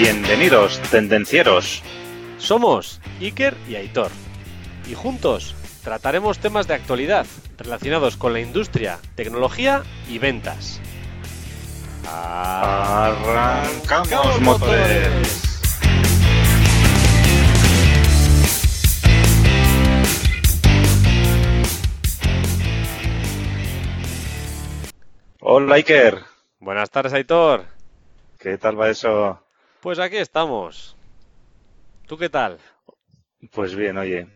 Bienvenidos, 0.00 0.80
tendencieros. 0.90 1.82
Somos 2.38 3.02
Iker 3.20 3.54
y 3.68 3.74
Aitor. 3.74 4.10
Y 4.90 4.94
juntos 4.94 5.54
trataremos 5.84 6.38
temas 6.38 6.66
de 6.66 6.72
actualidad 6.72 7.26
relacionados 7.58 8.16
con 8.16 8.32
la 8.32 8.40
industria, 8.40 8.98
tecnología 9.14 9.82
y 10.08 10.18
ventas. 10.18 10.80
Arrancamos 12.10 13.20
motores. 14.40 15.42
Hola 25.40 25.74
Iker, 25.74 26.20
Buenas 26.58 26.88
tardes, 26.88 27.12
Aitor. 27.12 27.66
¿qué 28.38 28.56
tal 28.56 28.80
va 28.80 28.88
eso? 28.88 29.44
Pues 29.80 29.98
aquí 29.98 30.16
estamos. 30.16 30.96
¿Tú 32.06 32.18
qué 32.18 32.28
tal? 32.28 32.58
Pues 33.52 33.74
bien, 33.74 33.96
oye, 33.96 34.26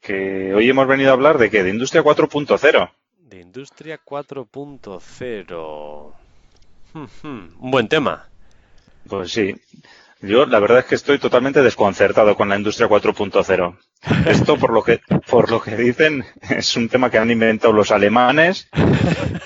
que 0.00 0.54
hoy 0.54 0.70
hemos 0.70 0.86
venido 0.86 1.10
a 1.10 1.14
hablar 1.14 1.38
de 1.38 1.50
qué, 1.50 1.64
de 1.64 1.70
Industria 1.70 2.02
4.0. 2.02 2.90
De 3.18 3.40
Industria 3.40 3.98
4.0. 4.04 6.12
Hmm, 6.92 7.04
hmm, 7.22 7.48
Un 7.58 7.70
buen 7.70 7.88
tema. 7.88 8.28
Pues 9.08 9.32
sí, 9.32 9.56
yo 10.20 10.46
la 10.46 10.60
verdad 10.60 10.80
es 10.80 10.84
que 10.84 10.94
estoy 10.94 11.18
totalmente 11.18 11.62
desconcertado 11.62 12.36
con 12.36 12.48
la 12.48 12.56
Industria 12.56 12.88
4.0. 12.88 13.76
Esto, 14.26 14.56
por 14.56 14.72
lo 14.72 14.84
que, 14.84 15.00
por 15.28 15.50
lo 15.50 15.60
que 15.60 15.76
dicen, 15.76 16.24
es 16.48 16.76
un 16.76 16.88
tema 16.88 17.10
que 17.10 17.18
han 17.18 17.30
inventado 17.30 17.72
los 17.72 17.90
alemanes 17.90 18.68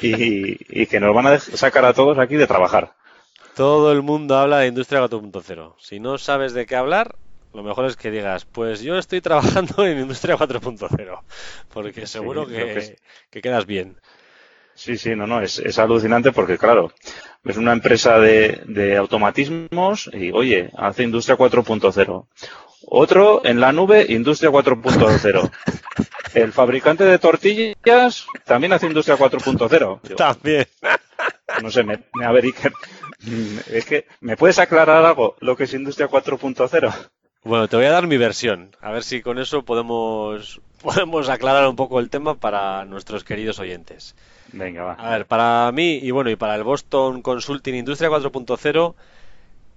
y, 0.02 0.82
y 0.82 0.86
que 0.86 1.00
nos 1.00 1.14
van 1.14 1.28
a 1.28 1.38
sacar 1.38 1.86
a 1.86 1.94
todos 1.94 2.18
aquí 2.18 2.36
de 2.36 2.46
trabajar. 2.46 2.94
Todo 3.56 3.90
el 3.90 4.02
mundo 4.02 4.36
habla 4.36 4.58
de 4.58 4.66
Industria 4.66 5.00
4.0. 5.00 5.76
Si 5.78 5.98
no 5.98 6.18
sabes 6.18 6.52
de 6.52 6.66
qué 6.66 6.76
hablar, 6.76 7.16
lo 7.54 7.62
mejor 7.62 7.86
es 7.86 7.96
que 7.96 8.10
digas, 8.10 8.44
pues 8.44 8.82
yo 8.82 8.98
estoy 8.98 9.20
trabajando 9.22 9.86
en 9.86 9.98
Industria 9.98 10.36
4.0, 10.36 11.22
porque 11.72 12.06
seguro 12.06 12.46
que, 12.46 12.54
que 12.54 12.78
es. 12.78 12.96
que 13.30 13.40
quedas 13.40 13.64
bien. 13.64 13.98
Sí, 14.74 14.98
sí, 14.98 15.16
no, 15.16 15.26
no, 15.26 15.40
es, 15.40 15.58
es 15.58 15.78
alucinante 15.78 16.32
porque, 16.32 16.58
claro, 16.58 16.92
es 17.44 17.56
una 17.56 17.72
empresa 17.72 18.18
de, 18.18 18.60
de 18.66 18.94
automatismos 18.98 20.10
y, 20.12 20.32
oye, 20.32 20.68
hace 20.76 21.04
Industria 21.04 21.38
4.0. 21.38 22.26
Otro 22.88 23.40
en 23.42 23.58
la 23.58 23.72
nube, 23.72 24.04
Industria 24.06 24.50
4.0. 24.50 25.50
El 26.34 26.52
fabricante 26.52 27.04
de 27.04 27.18
tortillas 27.18 28.26
también 28.44 28.74
hace 28.74 28.86
Industria 28.86 29.16
4.0. 29.16 30.00
Digo, 30.02 30.16
También. 30.16 30.66
No 31.62 31.70
sé, 31.70 31.82
me, 31.82 31.96
me- 32.12 32.26
es 33.70 33.84
que, 33.84 34.06
¿me 34.20 34.36
puedes 34.36 34.58
aclarar 34.58 35.04
algo 35.04 35.36
lo 35.40 35.56
que 35.56 35.64
es 35.64 35.74
Industria 35.74 36.08
4.0? 36.08 37.10
Bueno, 37.44 37.68
te 37.68 37.76
voy 37.76 37.86
a 37.86 37.92
dar 37.92 38.06
mi 38.06 38.16
versión, 38.16 38.74
a 38.80 38.90
ver 38.90 39.04
si 39.04 39.22
con 39.22 39.38
eso 39.38 39.64
podemos, 39.64 40.60
podemos 40.82 41.28
aclarar 41.28 41.68
un 41.68 41.76
poco 41.76 42.00
el 42.00 42.10
tema 42.10 42.34
para 42.34 42.84
nuestros 42.84 43.24
queridos 43.24 43.58
oyentes. 43.58 44.16
Venga, 44.52 44.82
va. 44.82 44.92
A 44.94 45.10
ver, 45.10 45.26
para 45.26 45.70
mí 45.72 45.98
y 46.02 46.10
bueno, 46.10 46.30
y 46.30 46.36
para 46.36 46.54
el 46.56 46.64
Boston 46.64 47.22
Consulting 47.22 47.74
Industria 47.74 48.10
4.0 48.10 48.94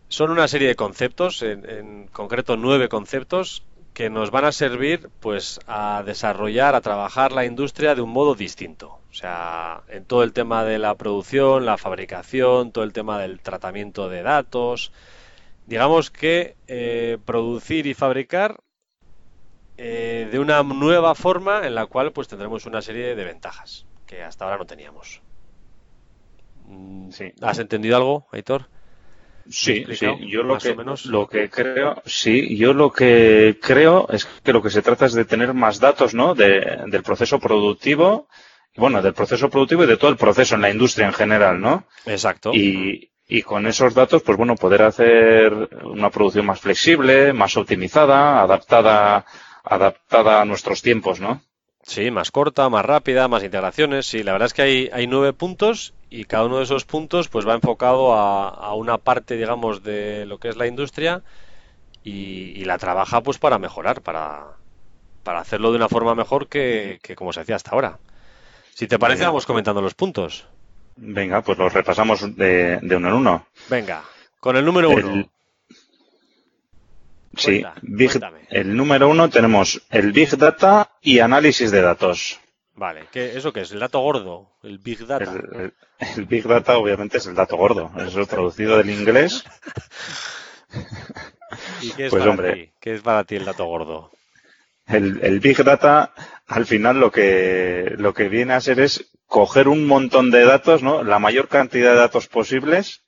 son 0.07 0.31
una 0.31 0.47
serie 0.47 0.67
de 0.67 0.75
conceptos, 0.75 1.43
en, 1.43 1.69
en 1.69 2.07
concreto 2.07 2.57
nueve 2.57 2.89
conceptos, 2.89 3.63
que 3.93 4.09
nos 4.09 4.31
van 4.31 4.45
a 4.45 4.51
servir 4.51 5.09
pues 5.19 5.59
a 5.67 6.03
desarrollar, 6.05 6.75
a 6.75 6.81
trabajar 6.81 7.31
la 7.31 7.45
industria 7.45 7.95
de 7.95 8.01
un 8.01 8.11
modo 8.11 8.35
distinto. 8.35 8.99
O 9.09 9.13
sea, 9.13 9.81
en 9.89 10.05
todo 10.05 10.23
el 10.23 10.33
tema 10.33 10.63
de 10.63 10.77
la 10.77 10.95
producción, 10.95 11.65
la 11.65 11.77
fabricación, 11.77 12.71
todo 12.71 12.83
el 12.83 12.93
tema 12.93 13.19
del 13.19 13.39
tratamiento 13.39 14.07
de 14.07 14.21
datos. 14.21 14.91
Digamos 15.65 16.11
que 16.11 16.55
eh, 16.67 17.17
producir 17.25 17.87
y 17.87 17.93
fabricar 17.93 18.59
eh, 19.77 20.27
de 20.31 20.39
una 20.39 20.61
nueva 20.63 21.15
forma 21.15 21.65
en 21.65 21.75
la 21.75 21.85
cual 21.85 22.11
pues 22.11 22.27
tendremos 22.27 22.65
una 22.65 22.81
serie 22.81 23.15
de 23.15 23.23
ventajas 23.23 23.85
que 24.05 24.23
hasta 24.23 24.45
ahora 24.45 24.57
no 24.57 24.65
teníamos. 24.65 25.21
Mm, 26.65 27.11
Sí. 27.11 27.33
¿Has 27.41 27.59
entendido 27.59 27.95
algo, 27.97 28.27
Aitor? 28.31 28.67
Sí, 29.49 29.83
sí, 29.95 30.07
yo 30.27 30.43
lo 30.43 30.59
que, 30.59 30.75
menos. 30.75 31.05
lo 31.05 31.27
que 31.27 31.49
creo, 31.49 32.01
sí, 32.05 32.55
yo 32.55 32.73
lo 32.73 32.91
que 32.91 33.57
creo 33.59 34.07
es 34.09 34.25
que 34.25 34.53
lo 34.53 34.61
que 34.61 34.69
se 34.69 34.83
trata 34.83 35.07
es 35.07 35.13
de 35.13 35.25
tener 35.25 35.55
más 35.55 35.79
datos, 35.79 36.13
¿no? 36.13 36.35
De, 36.35 36.83
del 36.85 37.01
proceso 37.01 37.39
productivo, 37.39 38.27
y 38.75 38.79
bueno, 38.79 39.01
del 39.01 39.13
proceso 39.15 39.49
productivo 39.49 39.83
y 39.83 39.87
de 39.87 39.97
todo 39.97 40.11
el 40.11 40.17
proceso 40.17 40.53
en 40.53 40.61
la 40.61 40.69
industria 40.69 41.07
en 41.07 41.13
general, 41.13 41.59
¿no? 41.59 41.85
Exacto. 42.05 42.51
Y, 42.53 43.11
y 43.27 43.41
con 43.41 43.65
esos 43.65 43.95
datos, 43.95 44.21
pues 44.21 44.37
bueno, 44.37 44.55
poder 44.55 44.83
hacer 44.83 45.51
una 45.83 46.11
producción 46.11 46.45
más 46.45 46.59
flexible, 46.59 47.33
más 47.33 47.57
optimizada, 47.57 48.41
adaptada, 48.41 49.25
adaptada 49.63 50.41
a 50.41 50.45
nuestros 50.45 50.81
tiempos, 50.83 51.19
¿no? 51.19 51.41
Sí, 51.89 52.11
más 52.11 52.29
corta, 52.29 52.69
más 52.69 52.85
rápida, 52.85 53.27
más 53.27 53.43
integraciones. 53.43 54.05
Sí, 54.05 54.21
la 54.21 54.33
verdad 54.33 54.45
es 54.45 54.53
que 54.53 54.61
hay, 54.61 54.89
hay 54.93 55.07
nueve 55.07 55.33
puntos 55.33 55.93
y 56.11 56.25
cada 56.25 56.45
uno 56.45 56.57
de 56.57 56.63
esos 56.65 56.85
puntos 56.85 57.29
pues 57.29 57.47
va 57.47 57.55
enfocado 57.55 58.13
a, 58.13 58.49
a 58.49 58.75
una 58.75 58.99
parte, 58.99 59.37
digamos, 59.37 59.81
de 59.81 60.27
lo 60.27 60.37
que 60.37 60.49
es 60.49 60.55
la 60.55 60.67
industria 60.67 61.23
y, 62.03 62.51
y 62.61 62.65
la 62.65 62.77
trabaja 62.77 63.21
pues 63.21 63.39
para 63.39 63.57
mejorar, 63.57 64.03
para, 64.03 64.45
para 65.23 65.39
hacerlo 65.39 65.71
de 65.71 65.77
una 65.77 65.89
forma 65.89 66.13
mejor 66.13 66.47
que, 66.47 66.99
que 67.01 67.15
como 67.15 67.33
se 67.33 67.41
hacía 67.41 67.55
hasta 67.55 67.71
ahora. 67.71 67.97
Si 68.75 68.85
te 68.87 68.99
parece, 68.99 69.21
Venga. 69.21 69.29
vamos 69.29 69.47
comentando 69.47 69.81
los 69.81 69.95
puntos. 69.95 70.45
Venga, 70.95 71.41
pues 71.41 71.57
los 71.57 71.73
repasamos 71.73 72.35
de, 72.35 72.77
de 72.83 72.95
uno 72.95 73.07
en 73.07 73.13
uno. 73.15 73.45
Venga, 73.67 74.03
con 74.39 74.55
el 74.57 74.63
número 74.63 74.91
uno. 74.91 75.27
El- 77.33 77.39
Sí, 77.39 77.63
Big- 77.81 78.09
cuéntame. 78.11 78.39
el 78.49 78.75
número 78.75 79.07
uno 79.09 79.29
tenemos 79.29 79.81
el 79.91 80.11
Big 80.11 80.35
Data 80.37 80.91
y 81.01 81.19
análisis 81.19 81.71
de 81.71 81.81
datos. 81.81 82.39
Vale, 82.75 83.07
¿qué, 83.11 83.37
¿eso 83.37 83.51
qué 83.53 83.61
es? 83.61 83.71
¿El 83.71 83.79
dato 83.79 83.99
gordo? 83.99 84.51
¿El 84.63 84.77
Big 84.79 85.05
Data? 85.05 85.25
El, 85.25 85.61
el- 85.61 85.73
el 86.17 86.25
Big 86.25 86.45
Data 86.47 86.77
obviamente 86.77 87.17
es 87.17 87.25
el 87.27 87.35
dato 87.35 87.57
gordo, 87.57 87.91
eso 87.97 88.25
traducido 88.25 88.77
del 88.77 88.89
inglés. 88.89 89.43
¿Y 91.81 91.91
qué 91.91 92.05
es 92.05 92.09
Pues, 92.11 92.21
para 92.21 92.31
hombre. 92.31 92.53
ti? 92.53 92.71
¿Qué 92.79 92.93
es 92.95 93.01
para 93.01 93.23
ti 93.23 93.35
el 93.35 93.45
dato 93.45 93.65
gordo? 93.65 94.11
El, 94.87 95.19
el 95.23 95.39
Big 95.39 95.63
Data 95.63 96.13
al 96.47 96.65
final 96.65 96.99
lo 96.99 97.11
que, 97.11 97.93
lo 97.97 98.13
que 98.13 98.27
viene 98.29 98.53
a 98.53 98.61
ser 98.61 98.79
es 98.79 99.05
coger 99.27 99.67
un 99.67 99.85
montón 99.85 100.31
de 100.31 100.45
datos, 100.45 100.81
¿no? 100.81 101.03
La 101.03 101.19
mayor 101.19 101.47
cantidad 101.47 101.91
de 101.91 101.97
datos 101.99 102.27
posibles 102.27 103.03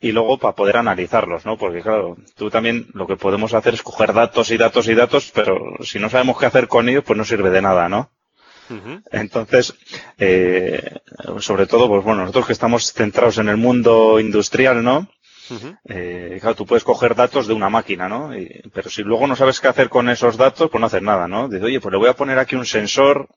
y 0.00 0.12
luego 0.12 0.38
para 0.38 0.54
poder 0.54 0.76
analizarlos, 0.78 1.44
¿no? 1.44 1.56
Porque 1.58 1.82
claro, 1.82 2.16
tú 2.36 2.50
también 2.50 2.86
lo 2.94 3.06
que 3.06 3.16
podemos 3.16 3.52
hacer 3.54 3.74
es 3.74 3.82
coger 3.82 4.12
datos 4.14 4.50
y 4.50 4.56
datos 4.56 4.88
y 4.88 4.94
datos, 4.94 5.30
pero 5.34 5.58
si 5.82 5.98
no 5.98 6.08
sabemos 6.08 6.38
qué 6.38 6.46
hacer 6.46 6.68
con 6.68 6.88
ellos, 6.88 7.04
pues 7.06 7.16
no 7.18 7.24
sirve 7.24 7.50
de 7.50 7.62
nada, 7.62 7.88
¿no? 7.88 8.10
Entonces, 9.12 9.74
eh, 10.18 10.98
sobre 11.40 11.66
todo, 11.66 11.88
pues 11.88 12.04
bueno, 12.04 12.20
nosotros 12.22 12.46
que 12.46 12.52
estamos 12.52 12.92
centrados 12.92 13.38
en 13.38 13.48
el 13.48 13.56
mundo 13.56 14.20
industrial, 14.20 14.82
¿no? 14.84 15.08
Eh, 15.84 16.38
claro, 16.40 16.54
tú 16.54 16.64
puedes 16.66 16.84
coger 16.84 17.14
datos 17.16 17.48
de 17.48 17.54
una 17.54 17.68
máquina, 17.68 18.08
¿no? 18.08 18.36
Y- 18.36 18.62
pero 18.72 18.88
si 18.88 19.02
luego 19.02 19.26
no 19.26 19.34
sabes 19.34 19.58
qué 19.60 19.66
hacer 19.68 19.88
con 19.88 20.08
esos 20.08 20.36
datos, 20.36 20.70
pues 20.70 20.80
no 20.80 20.86
haces 20.86 21.02
nada, 21.02 21.26
¿no? 21.26 21.48
Dices, 21.48 21.64
oye, 21.64 21.80
pues 21.80 21.92
le 21.92 21.98
voy 21.98 22.08
a 22.08 22.14
poner 22.16 22.38
aquí 22.38 22.54
un 22.54 22.66
sensor 22.66 23.28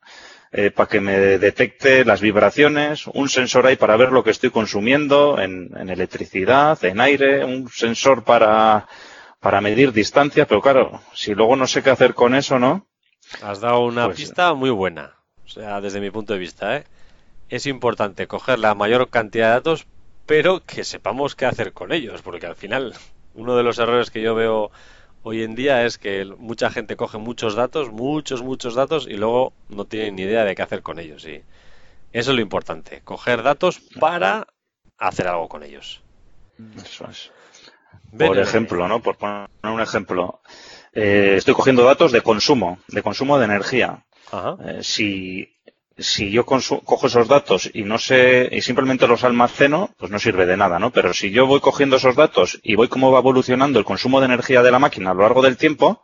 para 0.76 0.88
que 0.90 1.02
me 1.02 1.18
detecte 1.40 2.06
las 2.06 2.22
vibraciones, 2.22 3.08
un 3.08 3.28
sensor 3.30 3.66
ahí 3.66 3.76
para 3.76 3.98
ver 3.98 4.12
lo 4.12 4.24
que 4.24 4.30
estoy 4.32 4.52
consumiendo 4.52 5.40
en, 5.40 5.72
en 5.76 5.90
electricidad, 5.90 6.84
en 6.86 7.02
aire, 7.02 7.44
un 7.44 7.70
sensor 7.70 8.24
para, 8.24 8.88
para 9.40 9.62
medir 9.62 9.92
distancia, 9.94 10.46
pero 10.48 10.62
claro, 10.62 11.02
si 11.14 11.34
luego 11.34 11.56
no 11.56 11.66
sé 11.68 11.82
qué 11.82 11.90
hacer 11.90 12.14
con 12.14 12.36
eso, 12.36 12.60
¿no? 12.60 12.86
Has 13.42 13.62
dado 13.62 13.80
una 13.80 14.06
Pues- 14.06 14.18
pista 14.18 14.54
muy 14.54 14.70
buena. 14.70 15.16
O 15.46 15.50
sea, 15.50 15.82
desde 15.82 16.00
mi 16.00 16.12
punto 16.12 16.34
de 16.34 16.40
vista, 16.40 16.78
¿eh? 16.78 16.84
Es 17.50 17.66
importante 17.66 18.28
coger 18.28 18.60
la 18.60 18.74
mayor 18.76 19.10
cantidad 19.10 19.48
de 19.48 19.54
datos, 19.56 19.86
pero 20.26 20.64
que 20.66 20.84
sepamos 20.84 21.36
qué 21.36 21.46
hacer 21.46 21.74
con 21.74 21.92
ellos, 21.92 22.22
porque 22.22 22.46
al 22.48 22.56
final 22.56 22.94
uno 23.36 23.56
de 23.56 23.64
los 23.64 23.78
errores 23.80 24.10
que 24.12 24.22
yo 24.22 24.36
veo 24.36 24.72
hoy 25.24 25.44
en 25.44 25.56
día 25.56 25.86
es 25.86 25.98
que 25.98 26.26
mucha 26.26 26.70
gente 26.70 26.96
coge 26.96 27.18
muchos 27.18 27.56
datos, 27.56 27.92
muchos, 27.92 28.44
muchos 28.44 28.76
datos, 28.76 29.08
y 29.08 29.16
luego 29.16 29.54
no 29.70 29.86
tiene 29.86 30.12
ni 30.12 30.22
idea 30.24 30.44
de 30.44 30.56
qué 30.56 30.62
hacer 30.62 30.84
con 30.84 31.00
ellos. 31.00 31.26
Y 31.26 31.42
eso 32.12 32.32
es 32.32 32.36
lo 32.36 32.42
importante, 32.42 33.02
coger 33.04 33.42
datos 33.42 33.82
para 34.00 34.48
hacer 34.98 35.28
algo 35.28 35.50
con 35.50 35.64
ellos. 35.64 36.02
Eso 36.78 37.10
es. 37.10 37.32
Por 38.12 38.30
bene. 38.30 38.42
ejemplo, 38.42 38.88
¿no? 38.88 39.02
Por 39.02 39.18
poner 39.18 39.48
un 39.64 39.82
ejemplo, 39.82 40.42
eh, 40.94 41.36
estoy 41.38 41.56
cogiendo 41.56 41.84
datos 41.84 42.12
de 42.12 42.22
consumo, 42.22 42.78
de 42.88 43.02
consumo 43.02 43.40
de 43.40 43.46
energía. 43.46 44.06
Ajá. 44.32 44.58
Eh, 44.66 44.80
si, 44.84 45.50
si 45.98 46.32
yo 46.32 46.46
cojo 46.46 47.08
esos 47.08 47.28
datos 47.28 47.70
y 47.74 47.84
no 47.84 47.98
sé, 47.98 48.50
y 48.52 48.62
simplemente 48.62 49.08
los 49.08 49.24
almaceno, 49.24 49.92
pues 49.98 50.12
no 50.12 50.20
sirve 50.20 50.46
de 50.46 50.58
nada, 50.58 50.80
¿no? 50.80 50.92
Pero 50.92 51.14
si 51.14 51.32
yo 51.32 51.46
voy 51.46 51.60
cogiendo 51.60 51.98
esos 51.98 52.16
datos 52.16 52.60
y 52.64 52.76
voy 52.76 52.88
cómo 52.88 53.12
va 53.12 53.20
evolucionando 53.20 53.80
el 53.80 53.86
consumo 53.86 54.20
de 54.20 54.26
energía 54.26 54.64
de 54.64 54.72
la 54.72 54.80
máquina 54.80 55.12
a 55.12 55.14
lo 55.14 55.22
largo 55.22 55.42
del 55.42 55.58
tiempo 55.58 56.02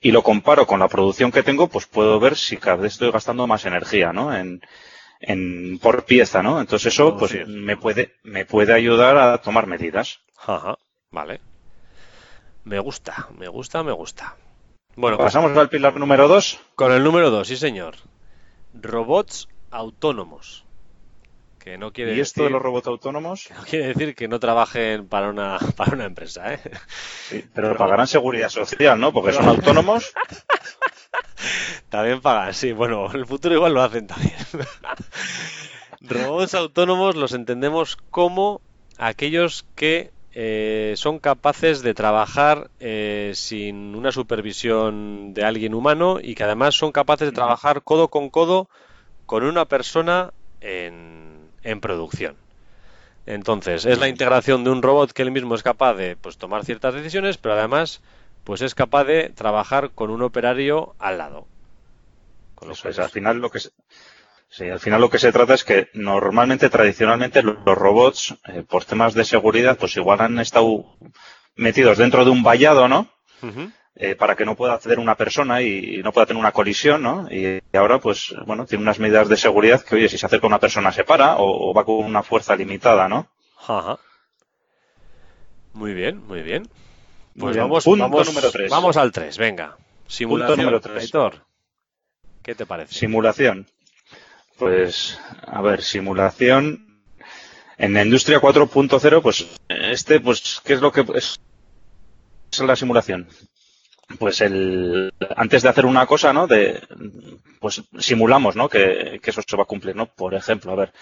y 0.00 0.12
lo 0.12 0.22
comparo 0.22 0.66
con 0.66 0.80
la 0.80 0.88
producción 0.88 1.32
que 1.32 1.42
tengo, 1.42 1.68
pues 1.68 1.86
puedo 1.86 2.20
ver 2.20 2.36
si 2.36 2.56
cada 2.58 2.76
vez 2.76 2.92
estoy 2.92 3.10
gastando 3.10 3.46
más 3.46 3.64
energía, 3.64 4.12
¿no? 4.12 4.34
En, 4.36 4.60
en, 5.20 5.78
por 5.78 6.04
pieza, 6.04 6.42
¿no? 6.42 6.60
Entonces 6.60 6.92
eso, 6.92 7.16
pues 7.16 7.46
me 7.46 7.76
puede, 7.76 8.16
me 8.22 8.44
puede 8.44 8.74
ayudar 8.74 9.16
a 9.16 9.38
tomar 9.38 9.66
medidas. 9.66 10.20
Ajá. 10.46 10.76
Vale. 11.10 11.40
Me 12.64 12.78
gusta, 12.78 13.28
me 13.38 13.48
gusta, 13.48 13.82
me 13.82 13.92
gusta. 13.92 14.36
Bueno, 14.96 15.16
pasamos 15.16 15.56
al 15.56 15.68
pilar 15.68 15.96
número 15.96 16.28
2. 16.28 16.60
Con 16.74 16.92
el 16.92 17.02
número 17.02 17.30
2, 17.30 17.48
sí 17.48 17.56
señor. 17.56 17.96
Robots 18.72 19.48
autónomos. 19.70 20.64
Que 21.58 21.76
no 21.76 21.92
quiere 21.92 22.14
¿Y 22.14 22.20
esto 22.20 22.44
de 22.44 22.50
los 22.50 22.62
robots 22.62 22.86
autónomos? 22.86 23.48
no 23.54 23.62
quiere 23.64 23.88
decir 23.88 24.14
que 24.14 24.28
no 24.28 24.40
trabajen 24.40 25.06
para 25.08 25.28
una, 25.28 25.58
para 25.76 25.94
una 25.94 26.06
empresa, 26.06 26.54
¿eh? 26.54 26.60
Sí, 27.28 27.44
pero 27.52 27.76
pagarán 27.76 28.06
seguridad 28.06 28.48
social, 28.48 28.98
¿no? 28.98 29.12
Porque 29.12 29.32
son 29.32 29.46
autónomos. 29.46 30.12
también 31.90 32.20
pagan, 32.22 32.54
sí. 32.54 32.72
Bueno, 32.72 33.10
en 33.10 33.16
el 33.16 33.26
futuro 33.26 33.54
igual 33.54 33.74
lo 33.74 33.82
hacen 33.82 34.06
también. 34.06 34.34
robots 36.00 36.54
autónomos 36.54 37.14
los 37.14 37.34
entendemos 37.34 37.96
como 38.10 38.62
aquellos 38.96 39.66
que 39.74 40.12
eh, 40.32 40.94
son 40.96 41.18
capaces 41.18 41.82
de 41.82 41.94
trabajar 41.94 42.70
eh, 42.78 43.32
sin 43.34 43.94
una 43.94 44.12
supervisión 44.12 45.34
de 45.34 45.44
alguien 45.44 45.74
humano 45.74 46.18
y 46.22 46.34
que 46.34 46.44
además 46.44 46.74
son 46.74 46.92
capaces 46.92 47.28
de 47.28 47.34
trabajar 47.34 47.82
codo 47.82 48.08
con 48.08 48.30
codo 48.30 48.68
con 49.26 49.44
una 49.44 49.64
persona 49.66 50.32
en, 50.60 51.52
en 51.62 51.80
producción. 51.80 52.36
Entonces, 53.26 53.84
es 53.84 53.98
la 53.98 54.08
integración 54.08 54.64
de 54.64 54.70
un 54.70 54.82
robot 54.82 55.12
que 55.12 55.22
él 55.22 55.30
mismo 55.30 55.54
es 55.54 55.62
capaz 55.62 55.94
de 55.94 56.16
pues, 56.16 56.38
tomar 56.38 56.64
ciertas 56.64 56.94
decisiones, 56.94 57.38
pero 57.38 57.54
además 57.54 58.00
pues 58.44 58.62
es 58.62 58.74
capaz 58.74 59.04
de 59.04 59.30
trabajar 59.30 59.92
con 59.92 60.10
un 60.10 60.22
operario 60.22 60.94
al 60.98 61.18
lado. 61.18 61.46
al 62.98 63.10
final 63.10 63.38
lo 63.38 63.50
que 63.50 63.60
Sí, 64.50 64.68
al 64.68 64.80
final 64.80 65.00
lo 65.00 65.08
que 65.08 65.20
se 65.20 65.30
trata 65.30 65.54
es 65.54 65.62
que 65.62 65.90
normalmente, 65.94 66.68
tradicionalmente, 66.68 67.40
los 67.42 67.56
robots, 67.64 68.34
eh, 68.48 68.64
por 68.68 68.84
temas 68.84 69.14
de 69.14 69.24
seguridad, 69.24 69.78
pues 69.78 69.96
igual 69.96 70.20
han 70.20 70.40
estado 70.40 70.96
metidos 71.54 71.98
dentro 71.98 72.24
de 72.24 72.32
un 72.32 72.42
vallado, 72.42 72.88
¿no? 72.88 73.06
Eh, 73.94 74.16
para 74.16 74.34
que 74.34 74.44
no 74.44 74.56
pueda 74.56 74.74
acceder 74.74 74.98
una 74.98 75.14
persona 75.14 75.62
y, 75.62 76.02
no 76.02 76.12
pueda 76.12 76.26
tener 76.26 76.40
una 76.40 76.50
colisión, 76.50 77.00
¿no? 77.02 77.28
Y, 77.30 77.62
ahora, 77.72 78.00
pues, 78.00 78.34
bueno, 78.44 78.66
tiene 78.66 78.82
unas 78.82 78.98
medidas 78.98 79.28
de 79.28 79.36
seguridad 79.36 79.82
que, 79.82 79.94
oye, 79.94 80.08
si 80.08 80.18
se 80.18 80.26
acerca 80.26 80.48
una 80.48 80.58
persona 80.58 80.90
se 80.90 81.04
para 81.04 81.36
o, 81.38 81.72
va 81.72 81.84
con 81.84 82.04
una 82.04 82.24
fuerza 82.24 82.56
limitada, 82.56 83.08
¿no? 83.08 83.28
Ajá. 83.68 83.98
Muy 85.74 85.94
bien, 85.94 86.26
muy 86.26 86.42
bien. 86.42 86.68
Pues 87.38 87.56
vamos, 87.56 87.84
Punto 87.84 88.08
número 88.08 88.50
3. 88.50 88.68
vamos 88.68 88.96
al 88.96 89.12
3, 89.12 89.38
venga. 89.38 89.76
Simulación. 90.08 90.56
Punto 90.56 90.62
número 90.62 90.80
3. 90.80 91.12
¿Qué 92.42 92.54
te 92.56 92.66
parece? 92.66 92.94
Simulación. 92.94 93.66
Pues, 94.60 95.18
a 95.46 95.62
ver, 95.62 95.82
simulación. 95.82 97.02
En 97.78 97.94
la 97.94 98.04
industria 98.04 98.42
4.0, 98.42 99.22
pues, 99.22 99.46
este, 99.68 100.20
pues, 100.20 100.60
¿qué 100.62 100.74
es 100.74 100.82
lo 100.82 100.92
que 100.92 101.02
es, 101.14 101.40
la 102.60 102.76
simulación? 102.76 103.26
Pues 104.18 104.42
el, 104.42 105.14
antes 105.34 105.62
de 105.62 105.68
hacer 105.70 105.86
una 105.86 106.04
cosa, 106.04 106.34
¿no? 106.34 106.46
De, 106.46 106.78
pues 107.58 107.82
simulamos, 107.98 108.54
¿no? 108.54 108.68
Que, 108.68 109.18
eso 109.24 109.40
se 109.46 109.56
va 109.56 109.62
a 109.62 109.66
cumplir, 109.66 109.96
¿no? 109.96 110.04
Por 110.04 110.34
ejemplo, 110.34 110.72
a 110.72 110.76
ver, 110.76 110.92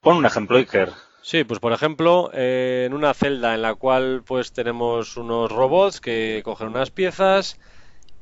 pon 0.00 0.16
un 0.16 0.24
ejemplo, 0.24 0.56
Iker. 0.56 0.90
Sí, 1.20 1.44
pues 1.44 1.60
por 1.60 1.74
ejemplo, 1.74 2.30
eh, 2.32 2.84
en 2.86 2.94
una 2.94 3.12
celda 3.12 3.54
en 3.54 3.60
la 3.60 3.74
cual 3.74 4.22
pues 4.24 4.52
tenemos 4.52 5.18
unos 5.18 5.52
robots 5.52 6.00
que 6.00 6.40
cogen 6.42 6.68
unas 6.68 6.90
piezas, 6.90 7.60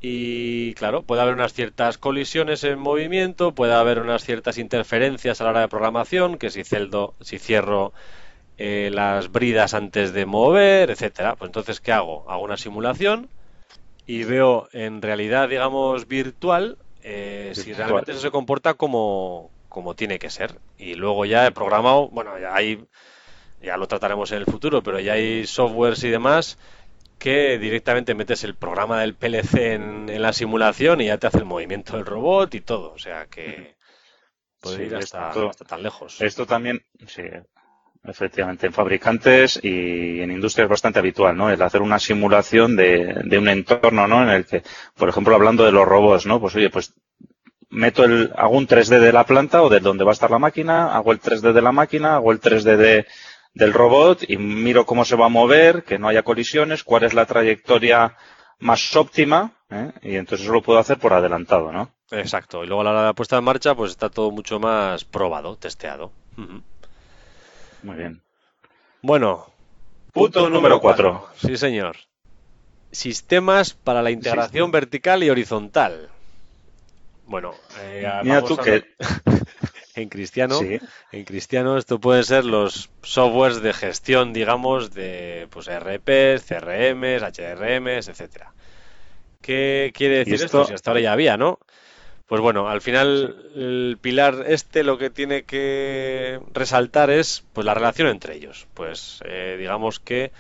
y 0.05 0.75
claro, 0.75 1.05
puede 1.05 1.23
haber 1.23 1.35
unas 1.35 1.53
ciertas 1.53 1.97
colisiones 1.97 2.65
en 2.65 2.77
movimiento, 2.81 3.55
puede 3.55 3.73
haber 3.73 4.01
unas 4.01 4.25
ciertas 4.25 4.59
interferencias 4.59 5.41
a 5.41 5.45
la 5.45 5.51
hora 5.51 5.61
de 5.61 5.69
programación, 5.69 6.39
que 6.39 6.51
si 6.51 6.65
celdo, 6.65 7.15
si 7.21 7.39
cierro 7.39 7.93
eh, 8.57 8.91
las 8.93 9.31
bridas 9.31 9.75
antes 9.75 10.13
de 10.13 10.27
mover, 10.27 10.91
etcétera. 10.91 11.37
Pues 11.37 11.51
entonces, 11.51 11.81
¿qué 11.81 11.93
hago? 11.93 12.29
Hago 12.29 12.43
una 12.43 12.57
simulación 12.57 13.31
y 14.05 14.25
veo 14.25 14.69
en 14.73 15.03
realidad, 15.03 15.49
digamos, 15.49 16.09
virtual, 16.09 16.79
eh, 17.05 17.53
si 17.55 17.73
realmente 17.73 18.11
eso 18.11 18.23
se 18.23 18.33
comporta 18.33 18.75
como, 18.75 19.53
como 19.69 19.95
tiene 19.95 20.19
que 20.19 20.31
ser. 20.31 20.59
Y 20.77 20.95
luego 20.95 21.27
ya 21.27 21.47
he 21.47 21.53
programado, 21.53 22.09
bueno, 22.09 22.37
ya 22.41 22.57
hay, 22.57 22.85
ya 23.61 23.77
lo 23.77 23.87
trataremos 23.87 24.33
en 24.33 24.39
el 24.39 24.47
futuro, 24.47 24.83
pero 24.83 24.99
ya 24.99 25.13
hay 25.13 25.47
softwares 25.47 26.03
y 26.03 26.11
demás 26.11 26.59
que 27.23 27.57
directamente 27.57 28.17
metes 28.17 28.43
el 28.43 28.57
programa 28.57 29.01
del 29.01 29.15
PLC 29.15 29.75
en, 29.75 30.21
la 30.21 30.33
simulación 30.33 31.01
y 31.01 31.07
ya 31.07 31.19
te 31.19 31.29
hace 31.29 31.39
el 31.39 31.45
movimiento 31.45 31.97
del 31.97 32.05
robot 32.05 32.53
y 32.57 32.63
todo. 32.63 32.93
O 32.93 32.99
sea 32.99 33.27
que 33.27 33.77
puede 34.61 34.87
ir 34.87 34.97
hasta, 34.97 35.33
tan 35.69 35.85
lejos. 35.85 36.21
Esto 36.21 36.47
también, 36.47 36.85
sí, 37.07 37.23
efectivamente, 38.03 38.67
en 38.67 38.73
fabricantes 38.73 39.61
y 39.63 40.21
en 40.21 40.33
industria 40.33 40.65
es 40.65 40.71
bastante 40.71 40.99
habitual, 40.99 41.37
¿no? 41.37 41.49
El 41.49 41.63
hacer 41.63 41.81
una 41.81 42.01
simulación 42.01 42.75
de, 42.75 43.15
de 43.25 43.39
un 43.39 43.49
entorno, 43.49 44.09
¿no? 44.09 44.25
En 44.25 44.31
el 44.31 44.45
que, 44.45 44.65
por 44.97 45.09
ejemplo, 45.09 45.37
hablando 45.37 45.65
de 45.65 45.71
los 45.71 45.87
robots, 45.87 46.27
¿no? 46.27 46.41
Pues 46.41 46.57
oye, 46.57 46.71
pues 46.71 46.93
meto 47.71 48.03
el, 48.03 48.33
hago 48.37 48.57
un 48.57 48.67
3D 48.67 48.99
de 48.99 49.13
la 49.13 49.25
planta 49.25 49.63
o 49.63 49.69
de 49.69 49.79
donde 49.79 50.03
va 50.03 50.11
a 50.11 50.19
estar 50.19 50.31
la 50.33 50.41
máquina, 50.41 50.93
hago 50.93 51.13
el 51.13 51.21
3D 51.21 51.53
de 51.53 51.63
la 51.63 51.71
máquina, 51.71 52.17
hago 52.17 52.33
el 52.33 52.41
3D 52.41 52.77
de 52.77 53.07
del 53.55 53.73
robot 53.73 54.25
y 54.29 54.37
miro 54.37 54.87
cómo 54.87 55.05
se 55.05 55.17
va 55.17 55.27
a 55.27 55.31
mover, 55.31 55.85
que 55.85 55.99
no 55.99 56.09
haya 56.09 56.23
colisiones, 56.23 56.85
cuál 56.85 57.05
es 57.05 57.15
la 57.15 57.27
trayectoria 57.27 58.17
más 58.59 58.95
óptima, 58.97 59.53
¿eh? 59.71 59.93
y 60.03 60.17
entonces 60.17 60.45
eso 60.45 60.55
lo 60.55 60.63
puedo 60.63 60.79
hacer 60.79 60.99
por 60.99 61.13
adelantado, 61.13 61.73
¿no? 61.73 61.91
Exacto. 62.11 62.63
Y 62.63 62.67
luego 62.67 62.83
a 62.83 62.85
la 62.85 62.91
hora 62.91 63.01
de 63.01 63.07
la 63.07 63.13
puesta 63.15 63.39
en 63.39 63.45
marcha, 63.45 63.75
pues 63.75 63.91
está 63.91 64.09
todo 64.09 64.31
mucho 64.31 64.61
más 64.61 65.05
probado, 65.05 65.57
testeado. 65.57 66.13
Muy 67.83 67.97
bien. 67.97 68.23
Bueno. 69.01 69.47
Punto, 70.13 70.49
número 70.49 70.81
4. 70.81 71.29
Sí, 71.37 71.57
señor. 71.57 71.97
Sistemas 72.91 73.73
para 73.73 74.03
la 74.03 74.11
integración 74.11 74.71
vertical 74.71 75.23
y 75.25 75.31
horizontal. 75.31 76.11
Bueno, 77.27 77.55
eh, 77.81 78.07
Mira 78.23 78.43
tú 78.43 78.59
que 78.59 78.85
en 79.95 80.09
cristiano. 80.09 80.61
En 81.13 81.25
cristiano 81.25 81.77
esto 81.77 82.01
pueden 82.01 82.25
ser 82.25 82.45
los 82.45 82.91
softwares 83.03 83.63
de 83.63 83.73
gestión, 83.73 84.33
digamos, 84.33 84.95
de 84.95 85.49
pues 85.51 85.69
RPs, 85.69 86.45
CRMs, 86.45 87.23
HRMs, 87.23 88.09
etcétera. 88.09 88.53
¿Qué 89.41 89.93
quiere 89.95 90.19
decir 90.19 90.35
esto? 90.35 90.65
Si 90.65 90.73
hasta 90.73 90.91
ahora 90.91 91.01
ya 91.01 91.13
había, 91.13 91.37
¿no? 91.37 91.59
Pues 92.27 92.41
bueno, 92.41 92.69
al 92.69 92.81
final 92.81 93.51
el 93.55 93.99
pilar 94.01 94.45
este 94.47 94.85
lo 94.85 94.97
que 94.97 95.11
tiene 95.11 95.43
que 95.43 96.41
resaltar 96.55 97.11
es 97.11 97.45
pues 97.53 97.67
la 97.67 97.75
relación 97.75 98.09
entre 98.09 98.37
ellos. 98.37 98.67
Pues 98.73 99.21
eh, 99.27 99.57
digamos 99.59 100.01
que 100.01 100.33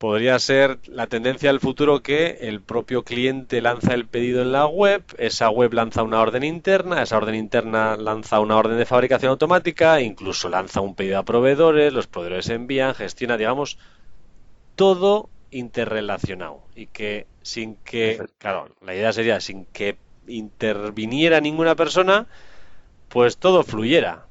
podría 0.00 0.38
ser 0.38 0.78
la 0.86 1.08
tendencia 1.08 1.50
del 1.50 1.60
futuro 1.60 2.02
que 2.02 2.38
el 2.40 2.62
propio 2.62 3.04
cliente 3.04 3.60
lanza 3.60 3.92
el 3.92 4.06
pedido 4.06 4.40
en 4.40 4.50
la 4.50 4.64
web, 4.64 5.04
esa 5.18 5.50
web 5.50 5.74
lanza 5.74 6.02
una 6.02 6.22
orden 6.22 6.42
interna, 6.42 7.02
esa 7.02 7.18
orden 7.18 7.34
interna 7.34 7.98
lanza 7.98 8.40
una 8.40 8.56
orden 8.56 8.78
de 8.78 8.86
fabricación 8.86 9.28
automática, 9.28 10.00
incluso 10.00 10.48
lanza 10.48 10.80
un 10.80 10.94
pedido 10.94 11.18
a 11.18 11.22
proveedores, 11.26 11.92
los 11.92 12.06
proveedores 12.06 12.48
envían, 12.48 12.94
gestiona, 12.94 13.36
digamos, 13.36 13.76
todo 14.74 15.28
interrelacionado 15.50 16.62
y 16.74 16.86
que 16.86 17.26
sin 17.42 17.76
que, 17.76 18.24
claro, 18.38 18.74
la 18.80 18.94
idea 18.94 19.12
sería 19.12 19.38
sin 19.38 19.66
que 19.66 19.98
interviniera 20.26 21.42
ninguna 21.42 21.74
persona, 21.74 22.26
pues 23.10 23.36
todo 23.36 23.64
fluyera. 23.64 24.24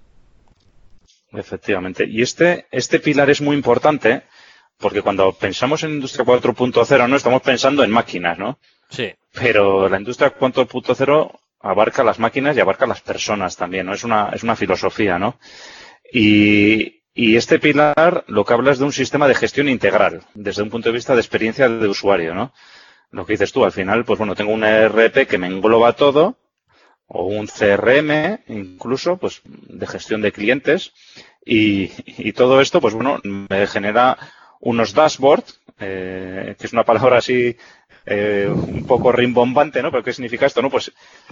Efectivamente. 1.31 2.07
Y 2.09 2.23
este, 2.23 2.65
este 2.71 2.99
pilar 2.99 3.29
es 3.29 3.39
muy 3.39 3.55
importante 3.55 4.23
porque 4.79 5.01
cuando 5.01 5.33
pensamos 5.33 5.83
en 5.83 5.91
industria 5.91 6.25
4.0 6.25 7.07
no 7.07 7.15
estamos 7.15 7.41
pensando 7.41 7.83
en 7.83 7.91
máquinas, 7.91 8.37
¿no? 8.37 8.59
Sí. 8.89 9.13
Pero 9.33 9.89
la 9.89 9.97
industria 9.97 10.33
4.0 10.33 11.39
abarca 11.61 12.03
las 12.03 12.19
máquinas 12.19 12.55
y 12.55 12.61
abarca 12.61 12.87
las 12.87 13.01
personas 13.01 13.57
también, 13.57 13.85
¿no? 13.85 13.93
Es 13.93 14.03
una, 14.03 14.29
es 14.29 14.43
una 14.43 14.55
filosofía, 14.55 15.19
¿no? 15.19 15.37
Y, 16.11 17.03
y 17.13 17.35
este 17.35 17.59
pilar 17.59 18.23
lo 18.27 18.45
que 18.45 18.53
habla 18.53 18.71
es 18.71 18.79
de 18.79 18.85
un 18.85 18.93
sistema 18.93 19.27
de 19.27 19.35
gestión 19.35 19.67
integral, 19.67 20.23
desde 20.33 20.63
un 20.63 20.69
punto 20.69 20.89
de 20.89 20.95
vista 20.95 21.13
de 21.13 21.21
experiencia 21.21 21.67
de 21.67 21.87
usuario, 21.87 22.33
¿no? 22.33 22.53
Lo 23.11 23.25
que 23.25 23.33
dices 23.33 23.51
tú, 23.51 23.65
al 23.65 23.71
final, 23.73 24.05
pues 24.05 24.17
bueno, 24.17 24.35
tengo 24.35 24.53
un 24.53 24.63
ERP 24.63 25.27
que 25.27 25.37
me 25.37 25.47
engloba 25.47 25.93
todo, 25.93 26.37
o 27.07 27.25
un 27.25 27.47
CRM, 27.47 28.39
incluso, 28.47 29.17
pues, 29.17 29.41
de 29.43 29.87
gestión 29.87 30.21
de 30.21 30.31
clientes, 30.31 30.93
y, 31.43 31.91
y 32.05 32.33
todo 32.33 32.61
esto, 32.61 32.79
pues 32.79 32.93
bueno, 32.93 33.19
me 33.23 33.65
genera 33.65 34.17
unos 34.59 34.93
dashboards, 34.93 35.61
eh, 35.79 36.55
que 36.59 36.67
es 36.67 36.73
una 36.73 36.83
palabra 36.83 37.17
así 37.17 37.55
eh, 38.05 38.47
un 38.49 38.85
poco 38.85 39.11
rimbombante, 39.11 39.81
¿no? 39.81 39.91
Pero 39.91 40.03
¿qué 40.03 40.13
significa 40.13 40.45
esto? 40.45 40.61
No, 40.61 40.69
pues 40.69 40.91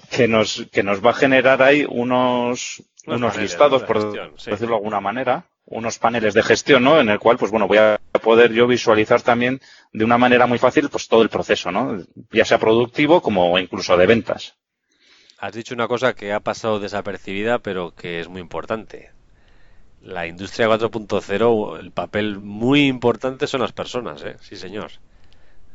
que 0.09 0.27
nos, 0.27 0.67
que 0.71 0.83
nos 0.83 1.03
va 1.03 1.11
a 1.11 1.15
generar 1.15 1.61
ahí 1.61 1.85
unos, 1.87 2.83
unos, 3.05 3.37
listados, 3.37 3.83
por 3.83 4.33
decirlo 4.35 4.75
de 4.75 4.75
alguna 4.75 5.01
manera, 5.01 5.45
unos 5.65 5.97
paneles 5.97 6.33
de 6.33 6.43
gestión, 6.43 6.83
¿no? 6.83 6.99
En 6.99 7.09
el 7.09 7.19
cual, 7.19 7.37
pues 7.37 7.51
bueno, 7.51 7.67
voy 7.67 7.77
a 7.77 7.99
poder 8.21 8.53
yo 8.53 8.67
visualizar 8.67 9.21
también 9.21 9.59
de 9.91 10.05
una 10.05 10.17
manera 10.17 10.45
muy 10.45 10.59
fácil, 10.59 10.89
pues 10.89 11.07
todo 11.07 11.21
el 11.23 11.29
proceso, 11.29 11.71
¿no? 11.71 11.97
Ya 12.31 12.45
sea 12.45 12.59
productivo 12.59 13.21
como 13.21 13.57
incluso 13.59 13.97
de 13.97 14.05
ventas. 14.05 14.55
Has 15.39 15.53
dicho 15.53 15.73
una 15.73 15.87
cosa 15.87 16.13
que 16.13 16.33
ha 16.33 16.39
pasado 16.39 16.79
desapercibida, 16.79 17.59
pero 17.59 17.93
que 17.93 18.19
es 18.19 18.27
muy 18.27 18.41
importante 18.41 19.16
la 20.01 20.27
industria 20.27 20.67
4.0, 20.67 21.79
el 21.79 21.91
papel 21.91 22.39
muy 22.39 22.87
importante 22.87 23.47
son 23.47 23.61
las 23.61 23.71
personas, 23.71 24.23
¿eh? 24.23 24.37
Sí, 24.41 24.55
señor. 24.55 24.91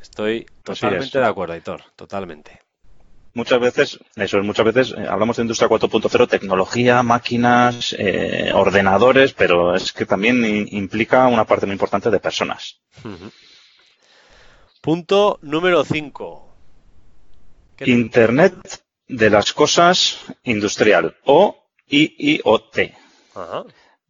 Estoy 0.01 0.47
totalmente 0.63 1.19
de 1.19 1.27
acuerdo, 1.27 1.55
Aitor, 1.55 1.83
totalmente. 1.97 2.61
Muchas 3.35 3.61
veces, 3.61 3.99
eso 4.17 4.39
es, 4.39 4.45
muchas 4.45 4.67
veces 4.67 4.95
eh, 4.97 5.07
hablamos 5.09 5.37
de 5.37 5.43
industria 5.43 5.69
4.0, 5.69 6.29
tecnología, 6.29 7.03
máquinas, 7.03 7.95
eh, 7.99 8.51
ordenadores, 8.53 9.33
pero 9.33 9.75
es 9.75 9.93
que 9.93 10.05
también 10.05 10.45
implica 10.71 11.27
una 11.29 11.47
parte 11.47 11.65
muy 11.65 11.73
importante 11.73 12.11
de 12.11 12.21
personas. 12.21 12.81
Punto 14.83 15.39
número 15.43 15.85
5. 15.85 16.57
Internet 17.87 18.83
de 19.09 19.31
las 19.31 19.53
cosas 19.53 20.19
industrial 20.45 21.17
o 21.25 21.69
IIoT. 21.89 22.93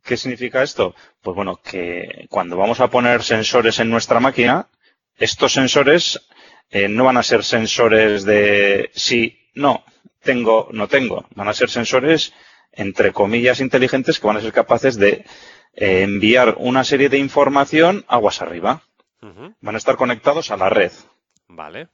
¿Qué 0.05 0.17
significa 0.17 0.63
esto? 0.63 0.95
Pues 1.23 1.35
bueno, 1.37 1.61
que 1.63 2.27
cuando 2.29 2.57
vamos 2.57 2.81
a 2.81 2.89
poner 2.89 3.23
sensores 3.23 3.79
en 3.79 3.91
nuestra 3.91 4.21
máquina, 4.21 4.69
estos 5.17 5.53
sensores 5.53 6.21
eh, 6.71 6.89
no 6.89 7.05
van 7.05 7.17
a 7.19 7.23
ser 7.23 7.45
sensores 7.45 8.25
de 8.25 8.91
sí, 8.95 9.39
no, 9.55 9.85
tengo, 10.23 10.69
no 10.73 10.89
tengo. 10.89 11.27
Van 11.35 11.49
a 11.49 11.55
ser 11.55 11.71
sensores, 11.71 12.33
entre 12.73 13.13
comillas, 13.13 13.61
inteligentes 13.61 14.19
que 14.19 14.27
van 14.27 14.39
a 14.39 14.41
ser 14.41 14.53
capaces 14.53 14.97
de 14.97 15.25
eh, 15.75 16.03
enviar 16.03 16.57
una 16.59 16.85
serie 16.85 17.09
de 17.09 17.19
información 17.19 18.05
aguas 18.09 18.43
arriba. 18.43 18.83
Van 19.61 19.75
a 19.77 19.79
estar 19.79 19.95
conectados 19.97 20.51
a 20.51 20.57
la 20.57 20.69
red. 20.69 20.91
Vale. 21.47 21.89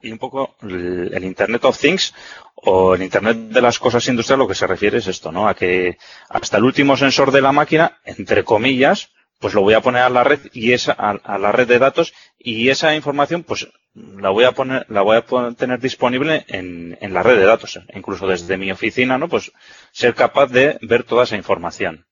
Y 0.00 0.12
un 0.12 0.18
poco 0.18 0.54
el, 0.62 1.24
Internet 1.24 1.64
of 1.64 1.78
Things 1.78 2.14
o 2.54 2.94
el 2.94 3.02
Internet 3.02 3.36
de 3.36 3.60
las 3.60 3.78
cosas 3.78 4.06
industriales 4.08 4.38
lo 4.38 4.48
que 4.48 4.54
se 4.54 4.66
refiere 4.66 4.98
es 4.98 5.06
esto, 5.06 5.32
¿no? 5.32 5.48
A 5.48 5.54
que 5.54 5.98
hasta 6.28 6.56
el 6.56 6.64
último 6.64 6.96
sensor 6.96 7.30
de 7.32 7.40
la 7.40 7.52
máquina, 7.52 7.98
entre 8.04 8.44
comillas, 8.44 9.10
pues 9.40 9.54
lo 9.54 9.62
voy 9.62 9.74
a 9.74 9.80
poner 9.80 10.02
a 10.02 10.08
la 10.10 10.24
red 10.24 10.40
y 10.52 10.72
esa, 10.72 10.92
a, 10.92 11.38
la 11.38 11.52
red 11.52 11.68
de 11.68 11.78
datos 11.78 12.12
y 12.38 12.70
esa 12.70 12.94
información, 12.94 13.44
pues 13.44 13.68
la 13.94 14.30
voy 14.30 14.44
a 14.44 14.52
poner, 14.52 14.86
la 14.88 15.02
voy 15.02 15.16
a 15.16 15.54
tener 15.54 15.80
disponible 15.80 16.44
en, 16.48 16.98
en 17.00 17.14
la 17.14 17.22
red 17.22 17.36
de 17.36 17.44
datos. 17.44 17.78
Incluso 17.94 18.26
desde 18.26 18.56
mi 18.56 18.70
oficina, 18.70 19.18
¿no? 19.18 19.28
Pues 19.28 19.52
ser 19.92 20.14
capaz 20.14 20.46
de 20.46 20.78
ver 20.82 21.04
toda 21.04 21.24
esa 21.24 21.36
información. 21.36 22.06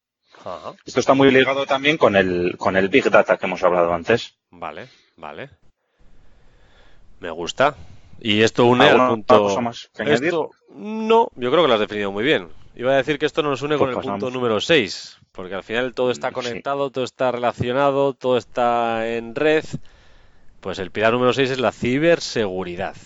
Esto 0.85 1.01
está 1.01 1.15
muy 1.15 1.31
ligado 1.31 1.67
también 1.67 1.97
con 1.97 2.15
el, 2.15 2.57
con 2.57 2.77
el 2.77 2.89
Big 2.89 3.11
Data 3.11 3.37
que 3.37 3.47
hemos 3.47 3.63
hablado 3.65 3.93
antes. 3.93 4.37
Vale, 4.51 4.89
vale. 5.17 5.51
Me 7.21 7.31
gusta. 7.31 7.77
Y 8.21 8.43
esto 8.43 8.67
une 8.67 8.89
al 8.89 9.09
punto. 9.09 9.61
Más 9.61 9.91
que 9.95 10.13
esto... 10.13 10.51
No, 10.71 11.29
yo 11.37 11.51
creo 11.51 11.63
que 11.63 11.69
lo 11.69 11.75
has 11.75 11.81
definido 11.81 12.13
muy 12.13 12.25
bien. 12.25 12.49
Iba 12.75 12.93
a 12.93 12.97
decir 12.97 13.19
que 13.19 13.27
esto 13.27 13.43
nos 13.43 13.63
une 13.63 13.79
con 13.79 13.93
pues 13.93 14.05
el 14.05 14.13
punto 14.13 14.31
número 14.31 14.61
6, 14.61 15.19
porque 15.33 15.55
al 15.55 15.63
final 15.63 15.95
todo 15.95 16.11
está 16.11 16.33
conectado, 16.33 16.91
todo 16.91 17.05
está 17.05 17.33
relacionado, 17.33 18.13
todo 18.13 18.37
está 18.37 19.09
en 19.09 19.35
red. 19.35 19.65
Pues 20.61 20.79
el 20.79 20.91
pilar 20.91 21.15
número 21.15 21.33
6 21.33 21.53
es 21.53 21.61
la 21.61 21.73
ciberseguridad. 21.73 22.97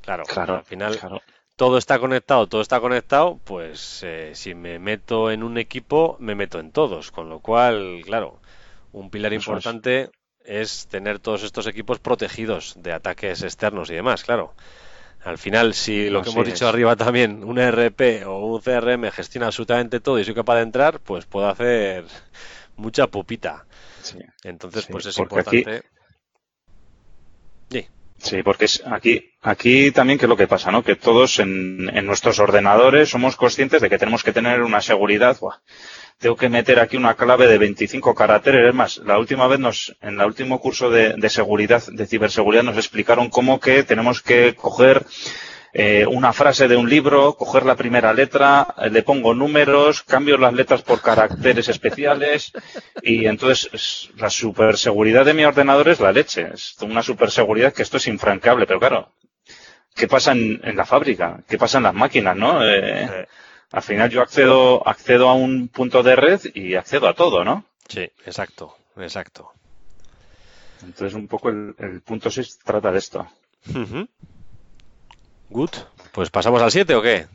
Claro, 0.00 0.24
claro 0.24 0.56
al 0.56 0.64
final 0.64 0.98
todo 1.56 1.78
está 1.78 1.98
conectado, 1.98 2.48
todo 2.48 2.60
está 2.60 2.80
conectado, 2.80 3.38
pues 3.44 4.00
eh, 4.02 4.32
si 4.34 4.54
me 4.54 4.78
meto 4.78 5.30
en 5.30 5.42
un 5.42 5.58
equipo, 5.58 6.16
me 6.18 6.34
meto 6.34 6.58
en 6.58 6.72
todos. 6.72 7.10
Con 7.10 7.28
lo 7.28 7.40
cual, 7.40 8.00
claro, 8.04 8.40
un 8.92 9.10
pilar 9.10 9.32
importante 9.32 10.02
es. 10.02 10.10
Tener 10.90 11.18
todos 11.18 11.42
estos 11.42 11.66
equipos 11.66 11.98
protegidos 11.98 12.74
de 12.76 12.92
ataques 12.92 13.42
externos 13.42 13.90
y 13.90 13.94
demás, 13.94 14.24
claro. 14.24 14.54
Al 15.24 15.38
final, 15.38 15.74
si 15.74 16.10
lo 16.10 16.22
que 16.22 16.30
hemos 16.30 16.46
dicho 16.46 16.66
arriba 16.66 16.96
también, 16.96 17.44
un 17.44 17.58
ERP 17.58 18.26
o 18.26 18.46
un 18.46 18.60
CRM 18.60 19.10
gestiona 19.12 19.46
absolutamente 19.46 20.00
todo 20.00 20.18
y 20.18 20.24
soy 20.24 20.34
capaz 20.34 20.56
de 20.56 20.62
entrar, 20.62 20.98
pues 20.98 21.26
puedo 21.26 21.48
hacer 21.48 22.04
mucha 22.76 23.06
pupita. 23.06 23.64
Entonces, 24.42 24.86
pues 24.86 25.06
es 25.06 25.18
importante. 25.18 25.82
Sí, 28.22 28.40
porque 28.44 28.66
es 28.66 28.82
aquí, 28.86 29.32
aquí 29.42 29.90
también 29.90 30.16
que 30.16 30.26
es 30.26 30.28
lo 30.28 30.36
que 30.36 30.46
pasa, 30.46 30.70
¿no? 30.70 30.84
Que 30.84 30.94
todos 30.94 31.40
en, 31.40 31.90
en, 31.92 32.06
nuestros 32.06 32.38
ordenadores 32.38 33.10
somos 33.10 33.34
conscientes 33.34 33.82
de 33.82 33.90
que 33.90 33.98
tenemos 33.98 34.22
que 34.22 34.32
tener 34.32 34.62
una 34.62 34.80
seguridad. 34.80 35.36
Tengo 36.22 36.36
que 36.36 36.48
meter 36.48 36.78
aquí 36.78 36.96
una 36.96 37.14
clave 37.14 37.48
de 37.48 37.58
25 37.58 38.14
caracteres. 38.14 38.68
Es 38.68 38.74
más, 38.74 38.98
la 38.98 39.18
última 39.18 39.48
vez 39.48 39.58
nos, 39.58 39.96
en 40.00 40.20
el 40.20 40.26
último 40.26 40.60
curso 40.60 40.88
de, 40.88 41.28
seguridad, 41.28 41.82
de 41.88 42.06
ciberseguridad, 42.06 42.62
nos 42.62 42.76
explicaron 42.76 43.28
cómo 43.28 43.58
que 43.58 43.82
tenemos 43.82 44.22
que 44.22 44.54
coger 44.54 45.04
eh, 45.72 46.06
una 46.06 46.32
frase 46.32 46.68
de 46.68 46.76
un 46.76 46.88
libro, 46.88 47.34
coger 47.34 47.66
la 47.66 47.74
primera 47.74 48.12
letra, 48.14 48.72
eh, 48.78 48.88
le 48.88 49.02
pongo 49.02 49.34
números, 49.34 50.04
cambio 50.04 50.38
las 50.38 50.54
letras 50.54 50.82
por 50.82 51.00
caracteres 51.00 51.68
especiales 51.68 52.52
y 53.02 53.26
entonces 53.26 54.10
la 54.16 54.30
superseguridad 54.30 55.24
de 55.24 55.34
mi 55.34 55.44
ordenador 55.44 55.88
es 55.88 55.98
la 55.98 56.12
leche. 56.12 56.50
Es 56.54 56.76
una 56.82 57.02
superseguridad 57.02 57.72
que 57.72 57.82
esto 57.82 57.96
es 57.96 58.06
infranqueable, 58.06 58.66
pero 58.66 58.78
claro, 58.78 59.12
¿qué 59.96 60.06
pasa 60.06 60.30
en, 60.32 60.60
la 60.76 60.84
fábrica? 60.84 61.40
¿Qué 61.48 61.58
pasa 61.58 61.78
en 61.78 61.84
las 61.84 61.94
máquinas, 61.94 62.36
no? 62.36 62.64
Eh, 62.64 63.26
al 63.72 63.82
final 63.82 64.10
yo 64.10 64.20
accedo, 64.20 64.86
accedo 64.86 65.28
a 65.28 65.34
un 65.34 65.68
punto 65.68 66.02
de 66.02 66.14
red 66.14 66.40
y 66.54 66.74
accedo 66.74 67.08
a 67.08 67.14
todo, 67.14 67.42
¿no? 67.42 67.64
Sí, 67.88 68.02
exacto, 68.26 68.76
exacto. 68.96 69.50
Entonces 70.82 71.14
un 71.14 71.26
poco 71.26 71.48
el, 71.48 72.02
punto 72.04 72.30
6 72.30 72.58
trata 72.64 72.92
de 72.92 72.98
esto. 72.98 73.26
Good. 75.48 75.70
Pues 76.12 76.30
pasamos 76.30 76.60
al 76.60 76.70
7 76.70 76.94
o 76.94 77.02
qué? 77.02 77.26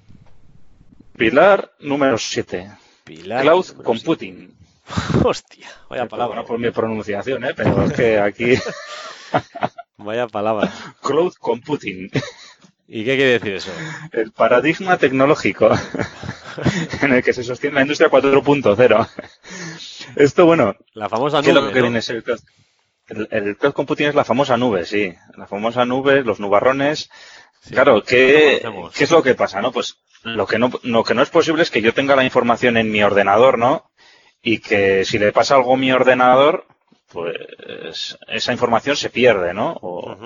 Pilar 1.17 1.71
número 1.79 2.17
7. 2.17 2.71
Pilar 3.03 3.41
Cloud 3.41 3.81
Computing. 3.83 4.55
Hostia, 5.23 5.67
vaya 5.89 6.07
palabra. 6.07 6.43
por 6.43 6.59
mi 6.59 6.69
pronunciación, 6.71 7.43
¿eh? 7.45 7.53
pero 7.55 7.83
es 7.83 7.93
que 7.93 8.19
aquí. 8.19 8.55
vaya 9.97 10.27
palabra. 10.27 10.71
Cloud 11.01 11.33
Computing. 11.39 12.11
¿Y 12.87 13.03
qué 13.03 13.15
quiere 13.15 13.31
decir 13.33 13.53
eso? 13.55 13.71
El 14.13 14.31
paradigma 14.31 14.97
tecnológico 14.97 15.69
en 17.01 17.13
el 17.13 17.23
que 17.23 17.33
se 17.33 17.43
sostiene 17.43 17.75
la 17.75 17.81
industria 17.81 18.09
4.0. 18.09 19.09
Esto, 20.15 20.45
bueno. 20.45 20.75
La 20.93 21.09
famosa 21.09 21.41
nube. 21.41 21.53
lo 21.53 21.71
que 21.71 21.81
viene 21.81 21.99
el, 23.09 23.27
el, 23.31 23.57
cloud 23.57 23.73
computing 23.73 24.07
es 24.07 24.15
la 24.15 24.23
famosa 24.23 24.57
nube, 24.57 24.85
sí. 24.85 25.13
La 25.35 25.47
famosa 25.47 25.85
nube, 25.85 26.23
los 26.23 26.39
nubarrones 26.39 27.09
claro, 27.69 28.03
¿qué, 28.03 28.61
¿qué, 28.93 29.03
es 29.03 29.11
lo 29.11 29.23
que 29.23 29.35
pasa, 29.35 29.61
no? 29.61 29.71
Pues 29.71 29.97
lo 30.23 30.45
que 30.45 30.59
no, 30.59 30.71
lo 30.83 31.03
que 31.03 31.13
no 31.13 31.21
es 31.21 31.29
posible 31.29 31.63
es 31.63 31.71
que 31.71 31.81
yo 31.81 31.93
tenga 31.93 32.15
la 32.15 32.23
información 32.23 32.77
en 32.77 32.91
mi 32.91 33.03
ordenador, 33.03 33.57
¿no? 33.57 33.89
Y 34.41 34.59
que 34.59 35.05
si 35.05 35.19
le 35.19 35.31
pasa 35.31 35.55
algo 35.55 35.73
a 35.73 35.77
mi 35.77 35.91
ordenador, 35.91 36.65
pues 37.11 38.17
esa 38.27 38.51
información 38.51 38.95
se 38.95 39.09
pierde, 39.09 39.53
¿no? 39.53 39.77
O, 39.81 40.17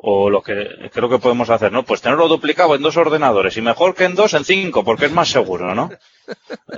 o 0.00 0.30
lo 0.30 0.42
que 0.42 0.90
creo 0.92 1.08
que 1.08 1.18
podemos 1.18 1.50
hacer, 1.50 1.72
¿no? 1.72 1.84
Pues 1.84 2.00
tenerlo 2.00 2.28
duplicado 2.28 2.76
en 2.76 2.82
dos 2.82 2.96
ordenadores 2.96 3.56
y 3.56 3.62
mejor 3.62 3.96
que 3.96 4.04
en 4.04 4.14
dos, 4.14 4.32
en 4.32 4.44
cinco, 4.44 4.84
porque 4.84 5.06
es 5.06 5.12
más 5.12 5.28
seguro, 5.28 5.74
¿no? 5.74 5.90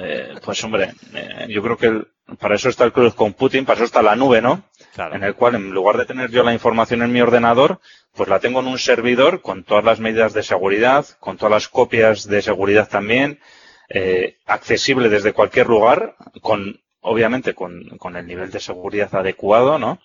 Eh, 0.00 0.36
pues 0.44 0.62
hombre, 0.62 0.92
eh, 1.12 1.46
yo 1.48 1.60
creo 1.60 1.76
que 1.76 2.04
para 2.38 2.54
eso 2.54 2.68
está 2.68 2.84
el 2.84 2.92
cloud 2.92 3.14
computing, 3.14 3.64
para 3.64 3.78
eso 3.78 3.84
está 3.84 4.00
la 4.00 4.14
nube, 4.14 4.40
¿no? 4.40 4.62
En 4.96 5.24
el 5.24 5.34
cual, 5.34 5.56
en 5.56 5.72
lugar 5.72 5.96
de 5.96 6.06
tener 6.06 6.30
yo 6.30 6.44
la 6.44 6.52
información 6.52 7.02
en 7.02 7.10
mi 7.10 7.20
ordenador, 7.20 7.80
pues 8.14 8.28
la 8.28 8.38
tengo 8.38 8.60
en 8.60 8.68
un 8.68 8.78
servidor 8.78 9.42
con 9.42 9.64
todas 9.64 9.84
las 9.84 9.98
medidas 9.98 10.34
de 10.34 10.44
seguridad, 10.44 11.04
con 11.18 11.36
todas 11.36 11.50
las 11.50 11.68
copias 11.68 12.28
de 12.28 12.42
seguridad 12.42 12.88
también, 12.88 13.40
eh, 13.88 14.38
accesible 14.46 15.08
desde 15.08 15.32
cualquier 15.32 15.66
lugar, 15.66 16.14
con 16.40 16.80
obviamente 17.00 17.54
con, 17.54 17.84
con, 17.98 18.16
el 18.16 18.26
nivel 18.26 18.50
de 18.50 18.60
seguridad 18.60 19.14
adecuado, 19.14 19.78
¿no? 19.78 19.98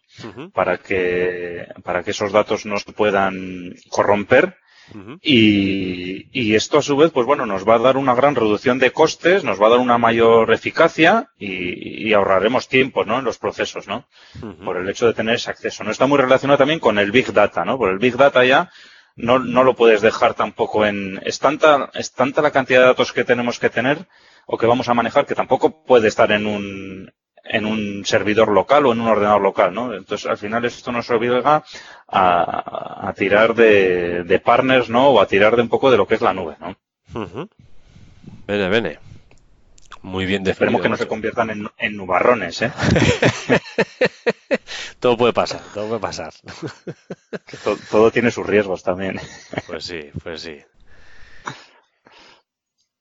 Para 0.53 0.77
que, 0.77 1.67
para 1.83 2.03
que 2.03 2.11
esos 2.11 2.31
datos 2.31 2.65
no 2.65 2.77
se 2.77 2.91
puedan 2.93 3.75
corromper. 3.89 4.57
y, 5.21 6.27
y, 6.31 6.53
esto 6.53 6.77
a 6.77 6.81
su 6.83 6.95
vez, 6.95 7.11
pues 7.11 7.25
bueno, 7.25 7.47
nos 7.47 7.67
va 7.67 7.75
a 7.75 7.79
dar 7.79 7.97
una 7.97 8.13
gran 8.13 8.35
reducción 8.35 8.77
de 8.77 8.91
costes, 8.91 9.43
nos 9.43 9.59
va 9.59 9.67
a 9.67 9.71
dar 9.71 9.79
una 9.79 9.97
mayor 9.97 10.53
eficacia 10.53 11.31
y, 11.39 12.07
y 12.07 12.13
ahorraremos 12.13 12.67
tiempo, 12.67 13.03
¿no? 13.03 13.17
En 13.17 13.25
los 13.25 13.39
procesos, 13.39 13.87
¿no? 13.87 14.07
Por 14.63 14.77
el 14.77 14.87
hecho 14.87 15.07
de 15.07 15.15
tener 15.15 15.35
ese 15.35 15.49
acceso. 15.49 15.83
No 15.83 15.91
está 15.91 16.05
muy 16.05 16.19
relacionado 16.19 16.59
también 16.59 16.79
con 16.79 16.99
el 16.99 17.11
Big 17.11 17.33
Data, 17.33 17.65
¿no? 17.65 17.77
Por 17.77 17.91
el 17.91 17.97
Big 17.99 18.15
Data 18.15 18.45
ya 18.45 18.69
no, 19.15 19.39
no 19.39 19.63
lo 19.63 19.75
puedes 19.75 20.01
dejar 20.01 20.33
tampoco 20.33 20.85
en, 20.85 21.21
es 21.25 21.39
tanta, 21.39 21.89
es 21.93 22.11
tanta 22.11 22.41
la 22.41 22.51
cantidad 22.51 22.81
de 22.81 22.87
datos 22.87 23.13
que 23.13 23.23
tenemos 23.23 23.59
que 23.59 23.69
tener 23.69 24.07
o 24.47 24.57
que 24.57 24.67
vamos 24.67 24.89
a 24.89 24.93
manejar 24.93 25.25
que 25.25 25.35
tampoco 25.35 25.83
puede 25.83 26.07
estar 26.07 26.31
en 26.31 26.45
un, 26.45 27.11
en 27.43 27.65
un 27.65 28.05
servidor 28.05 28.49
local 28.49 28.85
o 28.85 28.91
en 28.91 29.01
un 29.01 29.07
ordenador 29.07 29.41
local, 29.41 29.73
¿no? 29.73 29.93
Entonces, 29.93 30.27
al 30.27 30.37
final 30.37 30.65
esto 30.65 30.91
nos 30.91 31.09
obliga 31.09 31.63
a, 32.07 33.07
a 33.09 33.13
tirar 33.13 33.55
de, 33.55 34.23
de, 34.23 34.39
partners, 34.39 34.89
¿no? 34.89 35.09
O 35.09 35.21
a 35.21 35.27
tirar 35.27 35.55
de 35.55 35.61
un 35.61 35.69
poco 35.69 35.91
de 35.91 35.97
lo 35.97 36.07
que 36.07 36.15
es 36.15 36.21
la 36.21 36.33
nube, 36.33 36.55
¿no? 36.59 36.75
Uh 37.13 37.47
Bene, 38.47 38.99
Muy 40.01 40.25
bien 40.25 40.43
definido. 40.43 40.51
Esperemos 40.51 40.81
que 40.81 40.89
no 40.89 40.97
se 40.97 41.07
conviertan 41.07 41.49
en, 41.49 41.67
en 41.77 41.97
nubarrones, 41.97 42.61
¿eh? 42.61 42.71
todo 44.99 45.17
puede 45.17 45.33
pasar, 45.33 45.61
todo 45.73 45.87
puede 45.87 46.01
pasar. 46.01 46.33
todo, 47.63 47.77
todo 47.89 48.11
tiene 48.11 48.31
sus 48.31 48.45
riesgos 48.45 48.83
también. 48.83 49.19
pues 49.67 49.85
sí, 49.85 50.11
pues 50.23 50.41
sí. 50.41 50.57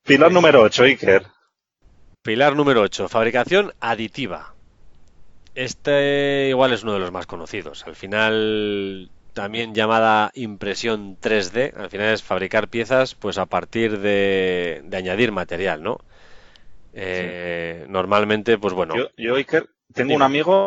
Pilar 0.05 0.33
número 0.33 0.63
8, 0.63 0.85
Iker. 0.85 1.27
Pilar 2.25 2.57
número 2.57 2.81
8, 2.81 3.11
fabricación 3.11 3.75
aditiva. 3.81 4.55
Este 5.55 6.47
igual 6.49 6.73
es 6.73 6.83
uno 6.83 6.95
de 6.95 6.99
los 7.01 7.13
más 7.13 7.27
conocidos. 7.27 7.87
Al 7.87 7.97
final, 7.97 9.11
también 9.35 9.75
llamada 9.75 10.31
impresión 10.33 11.19
3D. 11.21 11.77
Al 11.77 11.91
final 11.91 12.15
es 12.15 12.23
fabricar 12.23 12.69
piezas 12.69 13.15
pues 13.15 13.37
a 13.37 13.45
partir 13.45 13.99
de, 13.99 14.81
de 14.85 14.97
añadir 14.97 15.33
material, 15.33 15.83
¿no? 15.83 15.99
Eh, 16.95 17.85
Normalmente, 17.91 18.57
pues 18.57 18.73
bueno. 18.73 18.97
Yo, 18.97 19.09
yo 19.19 19.35
Iker, 19.35 19.69
tengo 19.93 20.15
un 20.15 20.23
amigo 20.23 20.67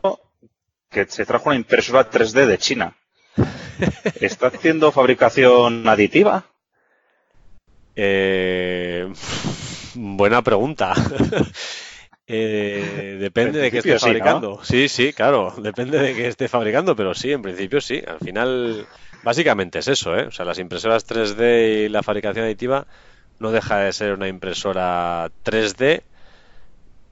que 0.92 1.06
se 1.06 1.26
trajo 1.26 1.50
una 1.50 1.56
impresora 1.56 2.08
3D 2.08 2.46
de 2.46 2.58
China. 2.60 2.96
¿Está 4.22 4.48
haciendo 4.48 4.92
fabricación 4.92 5.90
aditiva? 5.90 6.46
Eh, 7.96 9.12
buena 9.98 10.42
pregunta. 10.44 10.94
Eh, 12.30 13.18
depende 13.22 13.60
de 13.60 13.72
qué 13.72 13.78
esté 13.80 13.96
principio 13.96 14.00
sí, 14.00 14.06
¿no? 14.10 14.10
fabricando. 14.10 14.64
Sí, 14.64 14.90
sí, 14.90 15.14
claro. 15.14 15.54
Depende 15.58 15.98
de 16.00 16.14
qué 16.14 16.28
esté 16.28 16.50
fabricando, 16.50 16.96
pero 16.96 17.14
sí, 17.16 17.32
en 17.32 17.42
principio 17.42 17.80
sí. 17.80 18.02
Al 18.06 18.20
final, 18.20 18.90
básicamente 19.22 19.80
es 19.80 19.88
eso, 19.88 20.18
¿eh? 20.18 20.28
O 20.28 20.32
sea, 20.32 20.44
las 20.46 20.60
impresoras 20.60 21.06
3D 21.06 21.86
y 21.86 21.90
la 21.90 22.04
fabricación 22.04 22.44
aditiva 22.46 22.86
no 23.40 23.52
deja 23.52 23.80
de 23.80 23.94
ser 23.94 24.14
una 24.14 24.28
impresora 24.28 25.32
3D 25.44 26.06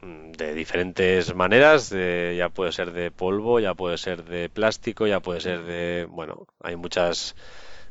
mm, 0.01 0.31
de 0.33 0.53
diferentes 0.55 1.35
maneras. 1.35 1.89
de- 1.89 2.35
ya 2.37 2.49
puede 2.49 2.71
ser 2.71 2.91
de 2.93 3.11
polvo, 3.11 3.59
ya 3.59 3.73
puede 3.75 3.97
ser 3.97 4.23
de 4.25 4.49
plástico, 4.49 5.07
ya 5.07 5.19
puede 5.21 5.41
ser 5.41 5.63
de... 5.63 6.05
Bueno, 6.09 6.47
hay 6.61 6.75
muchas, 6.75 7.35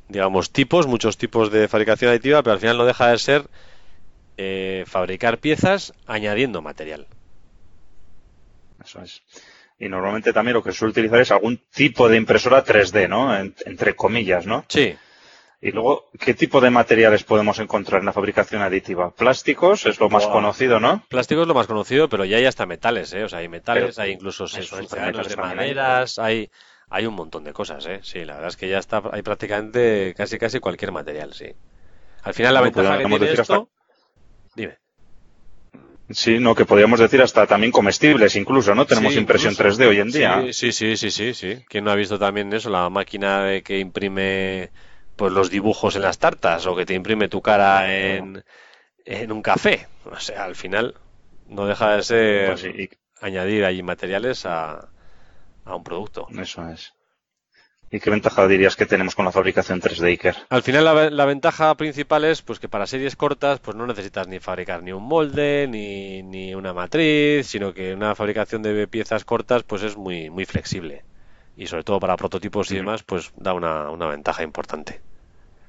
digamos, 0.08 0.52
tipos, 0.52 0.86
muchos 0.86 1.16
tipos 1.18 1.50
de 1.52 1.68
fabricación 1.68 2.10
aditiva, 2.10 2.42
pero 2.42 2.54
al 2.54 2.60
final 2.60 2.78
no 2.78 2.86
deja 2.86 3.08
de 3.10 3.18
ser 3.18 3.50
eh, 4.36 4.84
fabricar 4.86 5.38
piezas 5.38 5.92
añadiendo 6.06 6.62
material. 6.62 7.08
Eso 8.82 9.00
es. 9.02 9.22
Y 9.78 9.88
normalmente 9.88 10.32
también 10.32 10.54
lo 10.54 10.62
que 10.62 10.72
se 10.72 10.78
suele 10.78 10.92
utilizar 10.92 11.20
es 11.20 11.30
algún 11.30 11.58
tipo 11.72 12.08
de 12.08 12.16
impresora 12.16 12.64
3D, 12.64 13.08
¿no? 13.08 13.36
En- 13.36 13.54
entre 13.66 13.94
comillas, 13.96 14.46
¿no? 14.46 14.64
Sí, 14.68 14.96
Y 15.60 15.70
luego, 15.70 16.10
¿qué 16.20 16.34
tipo 16.34 16.60
de 16.60 16.68
materiales 16.68 17.24
podemos 17.24 17.58
encontrar 17.58 18.00
en 18.00 18.06
la 18.06 18.12
fabricación 18.12 18.60
aditiva? 18.60 19.14
Plásticos 19.14 19.86
es 19.86 19.98
lo 19.98 20.10
más 20.10 20.26
conocido, 20.26 20.78
¿no? 20.78 21.02
plástico 21.08 21.40
es 21.40 21.48
lo 21.48 21.54
más 21.54 21.66
conocido, 21.66 22.10
pero 22.10 22.26
ya 22.26 22.36
hay 22.36 22.44
hasta 22.44 22.66
metales, 22.66 23.14
¿eh? 23.14 23.24
O 23.24 23.28
sea, 23.30 23.38
hay 23.38 23.48
metales, 23.48 23.96
Pero- 23.96 24.04
hay 24.04 24.12
incluso 24.12 24.44
metales 24.44 25.28
de 25.28 25.36
maderas, 25.36 26.18
hay, 26.18 26.50
hay 26.90 27.06
un 27.06 27.14
montón 27.14 27.44
de 27.44 27.54
cosas, 27.54 27.86
¿eh? 27.86 28.00
Sí, 28.02 28.26
la 28.26 28.34
verdad 28.34 28.50
es 28.50 28.56
que 28.58 28.68
ya 28.68 28.78
está, 28.78 29.02
hay 29.10 29.22
prácticamente 29.22 30.12
casi 30.14 30.38
casi 30.38 30.60
cualquier 30.60 30.92
material, 30.92 31.32
sí. 31.32 31.46
Al 32.24 32.34
final 32.34 32.52
la 32.52 32.60
No, 32.60 32.64
ventaja 32.64 32.98
que 32.98 33.04
tiene 33.04 33.18
decir 33.20 33.40
esto... 33.40 33.70
Dime. 34.56 34.78
Sí, 36.10 36.38
no, 36.38 36.54
que 36.54 36.66
podríamos 36.66 37.00
decir 37.00 37.20
hasta 37.22 37.46
también 37.46 37.72
comestibles 37.72 38.36
incluso, 38.36 38.74
¿no? 38.74 38.86
Tenemos 38.86 39.12
Sí, 39.14 39.20
impresión 39.20 39.52
incluso. 39.54 39.78
3D 39.78 39.86
hoy 39.86 40.00
en 40.00 40.10
día. 40.10 40.44
Sí, 40.52 40.72
sí, 40.72 40.96
sí, 40.96 41.10
sí, 41.10 41.34
sí. 41.34 41.64
¿Quién 41.68 41.84
no 41.84 41.90
ha 41.90 41.94
visto 41.94 42.18
también 42.18 42.52
eso? 42.52 42.68
La 42.70 42.88
máquina 42.90 43.44
de 43.44 43.62
que 43.62 43.78
imprime 43.78 44.70
pues 45.16 45.32
los 45.32 45.50
dibujos 45.50 45.96
en 45.96 46.02
las 46.02 46.18
tartas 46.18 46.66
o 46.66 46.76
que 46.76 46.84
te 46.84 46.94
imprime 46.94 47.28
tu 47.28 47.40
cara 47.40 47.94
en, 47.96 48.44
en 49.04 49.32
un 49.32 49.42
café. 49.42 49.88
O 50.04 50.18
sea, 50.18 50.44
al 50.44 50.56
final 50.56 50.94
no 51.46 51.66
deja 51.66 51.96
de 51.96 52.02
ser 52.02 52.46
Pues 52.48 52.60
sí, 52.60 52.68
y- 52.68 52.90
añadir 53.20 53.64
ahí 53.64 53.82
materiales 53.82 54.44
a, 54.46 54.92
a 55.64 55.76
un 55.76 55.84
producto. 55.84 56.28
eso 56.38 56.68
es. 56.68 56.92
¿Y 57.94 58.00
qué 58.00 58.10
ventaja 58.10 58.48
dirías 58.48 58.74
que 58.74 58.86
tenemos 58.86 59.14
con 59.14 59.24
la 59.24 59.30
fabricación 59.30 59.80
3D, 59.80 60.06
Iker? 60.08 60.34
Al 60.50 60.64
final 60.64 60.84
la, 60.84 61.10
la 61.10 61.24
ventaja 61.26 61.72
principal 61.76 62.24
es 62.24 62.42
pues 62.42 62.58
que 62.58 62.68
para 62.68 62.88
series 62.88 63.14
cortas 63.14 63.60
pues 63.60 63.76
no 63.76 63.86
necesitas 63.86 64.26
ni 64.26 64.40
fabricar 64.40 64.82
ni 64.82 64.90
un 64.90 65.04
molde 65.04 65.68
ni, 65.68 66.24
ni 66.24 66.56
una 66.56 66.72
matriz, 66.72 67.46
sino 67.46 67.72
que 67.72 67.94
una 67.94 68.16
fabricación 68.16 68.62
de 68.62 68.88
piezas 68.88 69.24
cortas 69.24 69.62
pues 69.62 69.84
es 69.84 69.96
muy 69.96 70.28
muy 70.28 70.44
flexible 70.44 71.04
y 71.56 71.68
sobre 71.68 71.84
todo 71.84 72.00
para 72.00 72.16
prototipos 72.16 72.68
y 72.72 72.78
demás 72.78 73.04
pues 73.04 73.30
da 73.36 73.52
una, 73.52 73.88
una 73.90 74.08
ventaja 74.08 74.42
importante. 74.42 75.00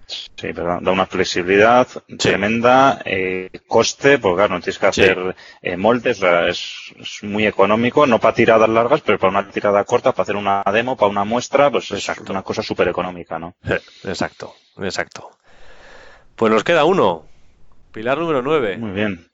Sí, 0.07 0.51
¿verdad? 0.51 0.79
Da 0.81 0.91
una 0.91 1.05
flexibilidad 1.05 1.87
tremenda, 2.17 3.01
eh, 3.05 3.49
coste, 3.67 4.19
porque 4.19 4.35
claro, 4.37 4.55
no 4.55 4.61
tienes 4.61 4.77
que 4.77 4.91
Sí. 4.93 5.01
hacer 5.01 5.35
eh, 5.61 5.77
moldes, 5.77 6.17
o 6.17 6.21
sea, 6.21 6.47
es, 6.47 6.93
es 6.99 7.23
muy 7.23 7.45
económico, 7.47 8.05
no 8.05 8.19
para 8.19 8.35
tiradas 8.35 8.69
largas, 8.69 9.01
pero 9.01 9.17
para 9.17 9.31
una 9.31 9.49
tirada 9.49 9.83
corta, 9.83 10.11
para 10.11 10.23
hacer 10.23 10.35
una 10.35 10.63
demo, 10.71 10.95
para 10.95 11.09
una 11.09 11.23
muestra, 11.23 11.71
pues 11.71 11.89
es 11.91 12.07
una 12.29 12.43
cosa 12.43 12.61
súper 12.61 12.87
económica, 12.87 13.39
¿no? 13.39 13.55
Exacto, 14.03 14.53
exacto. 14.77 15.31
Pues 16.35 16.51
nos 16.51 16.63
queda 16.63 16.83
uno. 16.85 17.25
Pilar 17.91 18.17
número 18.17 18.41
9. 18.41 18.77
Muy 18.77 18.91
bien. 18.91 19.31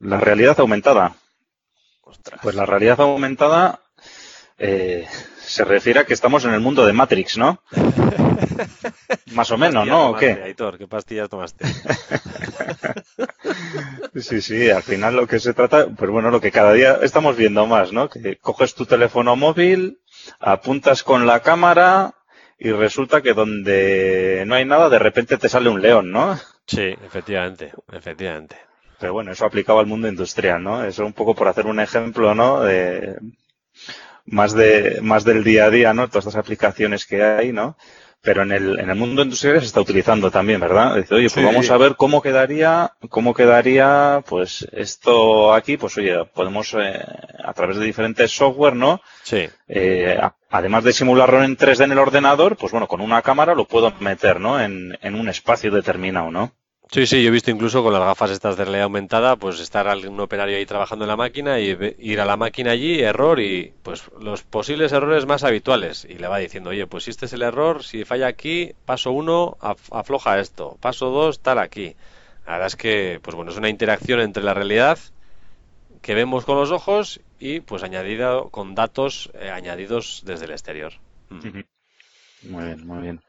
La 0.00 0.18
realidad 0.18 0.58
aumentada. 0.60 1.14
Ostras. 2.02 2.40
Pues 2.42 2.54
la 2.56 2.66
realidad 2.66 3.00
aumentada 3.00 3.80
eh, 4.62 5.08
se 5.38 5.64
refiere 5.64 5.98
a 5.98 6.04
que 6.06 6.14
estamos 6.14 6.44
en 6.44 6.54
el 6.54 6.60
mundo 6.60 6.86
de 6.86 6.92
Matrix, 6.92 7.36
¿no? 7.36 7.60
Más 9.32 9.50
o 9.50 9.58
menos, 9.58 9.86
¿no? 9.86 10.02
¿O 10.02 10.06
tomaste, 10.06 10.34
qué? 10.36 10.42
Aitor? 10.42 10.78
¿Qué 10.78 10.86
pastillas 10.86 11.28
tomaste? 11.28 11.66
Sí, 14.14 14.42
sí, 14.42 14.70
al 14.70 14.82
final 14.82 15.16
lo 15.16 15.26
que 15.26 15.40
se 15.40 15.54
trata, 15.54 15.88
pues 15.88 16.10
bueno, 16.10 16.30
lo 16.30 16.40
que 16.40 16.52
cada 16.52 16.74
día 16.74 16.98
estamos 17.02 17.34
viendo 17.34 17.66
más, 17.66 17.92
¿no? 17.92 18.10
Que 18.10 18.36
coges 18.36 18.74
tu 18.74 18.84
teléfono 18.84 19.36
móvil, 19.36 20.00
apuntas 20.38 21.02
con 21.02 21.26
la 21.26 21.40
cámara 21.40 22.14
y 22.58 22.70
resulta 22.72 23.22
que 23.22 23.32
donde 23.32 24.44
no 24.46 24.54
hay 24.54 24.66
nada, 24.66 24.90
de 24.90 24.98
repente 24.98 25.38
te 25.38 25.48
sale 25.48 25.70
un 25.70 25.80
león, 25.80 26.10
¿no? 26.10 26.38
Sí, 26.66 26.94
efectivamente, 27.04 27.72
efectivamente. 27.90 28.56
Pero 29.00 29.14
bueno, 29.14 29.32
eso 29.32 29.46
aplicado 29.46 29.80
al 29.80 29.86
mundo 29.86 30.08
industrial, 30.08 30.62
¿no? 30.62 30.84
Eso 30.84 31.06
un 31.06 31.14
poco 31.14 31.34
por 31.34 31.48
hacer 31.48 31.66
un 31.66 31.80
ejemplo, 31.80 32.34
¿no? 32.34 32.60
De, 32.60 33.16
más 34.26 34.52
de, 34.54 34.98
más 35.02 35.24
del 35.24 35.44
día 35.44 35.66
a 35.66 35.70
día, 35.70 35.94
¿no? 35.94 36.08
Todas 36.08 36.26
estas 36.26 36.40
aplicaciones 36.40 37.06
que 37.06 37.22
hay, 37.22 37.52
¿no? 37.52 37.76
Pero 38.24 38.42
en 38.42 38.52
el, 38.52 38.78
en 38.78 38.88
el 38.88 38.94
mundo 38.96 39.22
industrial 39.22 39.58
se 39.58 39.66
está 39.66 39.80
utilizando 39.80 40.30
también, 40.30 40.60
¿verdad? 40.60 40.94
Dice, 40.94 41.14
oye, 41.16 41.24
pues 41.28 41.32
Sí. 41.34 41.42
vamos 41.44 41.70
a 41.70 41.76
ver 41.76 41.96
cómo 41.96 42.22
quedaría, 42.22 42.92
cómo 43.08 43.34
quedaría, 43.34 44.22
pues, 44.28 44.68
esto 44.72 45.52
aquí, 45.52 45.76
pues 45.76 45.96
oye, 45.98 46.24
podemos, 46.32 46.72
eh, 46.78 47.04
a 47.44 47.52
través 47.52 47.78
de 47.78 47.84
diferentes 47.84 48.30
software, 48.30 48.76
¿no? 48.76 49.00
Sí, 49.24 49.48
Eh, 49.66 50.20
además 50.50 50.84
de 50.84 50.92
simularlo 50.92 51.42
en 51.42 51.56
3D 51.56 51.84
en 51.84 51.92
el 51.92 51.98
ordenador, 51.98 52.56
pues 52.56 52.70
bueno, 52.70 52.86
con 52.86 53.00
una 53.00 53.22
cámara 53.22 53.56
lo 53.56 53.64
puedo 53.66 53.92
meter, 53.98 54.38
¿no? 54.38 54.60
En, 54.60 54.96
en 55.02 55.14
un 55.16 55.28
espacio 55.28 55.72
determinado, 55.72 56.30
¿no? 56.30 56.52
Sí, 56.92 57.06
sí, 57.06 57.22
yo 57.22 57.28
he 57.28 57.32
visto 57.32 57.50
incluso 57.50 57.82
con 57.82 57.94
las 57.94 58.02
gafas 58.02 58.30
estas 58.32 58.54
de 58.58 58.64
realidad 58.64 58.84
aumentada, 58.84 59.36
pues 59.36 59.58
estar 59.60 59.88
algún 59.88 60.20
operario 60.20 60.58
ahí 60.58 60.66
trabajando 60.66 61.06
en 61.06 61.08
la 61.08 61.16
máquina 61.16 61.58
y 61.58 61.74
ir 61.98 62.20
a 62.20 62.26
la 62.26 62.36
máquina 62.36 62.72
allí, 62.72 63.00
error 63.00 63.40
y 63.40 63.72
pues 63.82 64.04
los 64.20 64.42
posibles 64.42 64.92
errores 64.92 65.24
más 65.24 65.42
habituales. 65.42 66.04
Y 66.04 66.18
le 66.18 66.28
va 66.28 66.36
diciendo, 66.36 66.68
oye, 66.68 66.86
pues 66.86 67.04
si 67.04 67.10
este 67.10 67.24
es 67.24 67.32
el 67.32 67.40
error, 67.40 67.82
si 67.82 68.04
falla 68.04 68.26
aquí, 68.26 68.74
paso 68.84 69.10
uno, 69.10 69.56
af- 69.62 69.88
afloja 69.90 70.38
esto, 70.38 70.76
paso 70.82 71.08
dos, 71.08 71.40
tal 71.40 71.60
aquí. 71.60 71.96
La 72.44 72.52
verdad 72.52 72.66
es 72.66 72.76
que, 72.76 73.20
pues 73.22 73.34
bueno, 73.34 73.52
es 73.52 73.56
una 73.56 73.70
interacción 73.70 74.20
entre 74.20 74.42
la 74.42 74.52
realidad 74.52 74.98
que 76.02 76.14
vemos 76.14 76.44
con 76.44 76.58
los 76.58 76.72
ojos 76.72 77.20
y 77.38 77.60
pues 77.60 77.82
añadido 77.84 78.50
con 78.50 78.74
datos 78.74 79.30
eh, 79.40 79.48
añadidos 79.48 80.22
desde 80.26 80.44
el 80.44 80.50
exterior. 80.50 80.92
Mm. 81.30 81.60
Muy 82.50 82.64
bien, 82.64 82.86
muy 82.86 83.00
bien. 83.00 83.20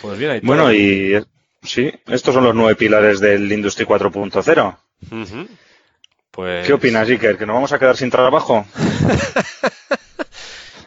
Pues 0.00 0.16
bien, 0.16 0.30
Aitor. 0.30 0.46
Bueno, 0.46 0.72
y 0.72 1.20
sí, 1.62 1.92
estos 2.06 2.34
son 2.34 2.44
los 2.44 2.54
nueve 2.54 2.76
pilares 2.76 3.20
del 3.20 3.50
Industry 3.50 3.84
4.0. 3.84 4.76
Ujú. 5.10 5.48
Pues 6.30 6.66
¿Qué 6.66 6.72
opinas, 6.72 7.08
Iker? 7.08 7.36
¿Que 7.36 7.46
nos 7.46 7.54
vamos 7.54 7.72
a 7.72 7.78
quedar 7.78 7.96
sin 7.96 8.10
trabajo? 8.10 8.64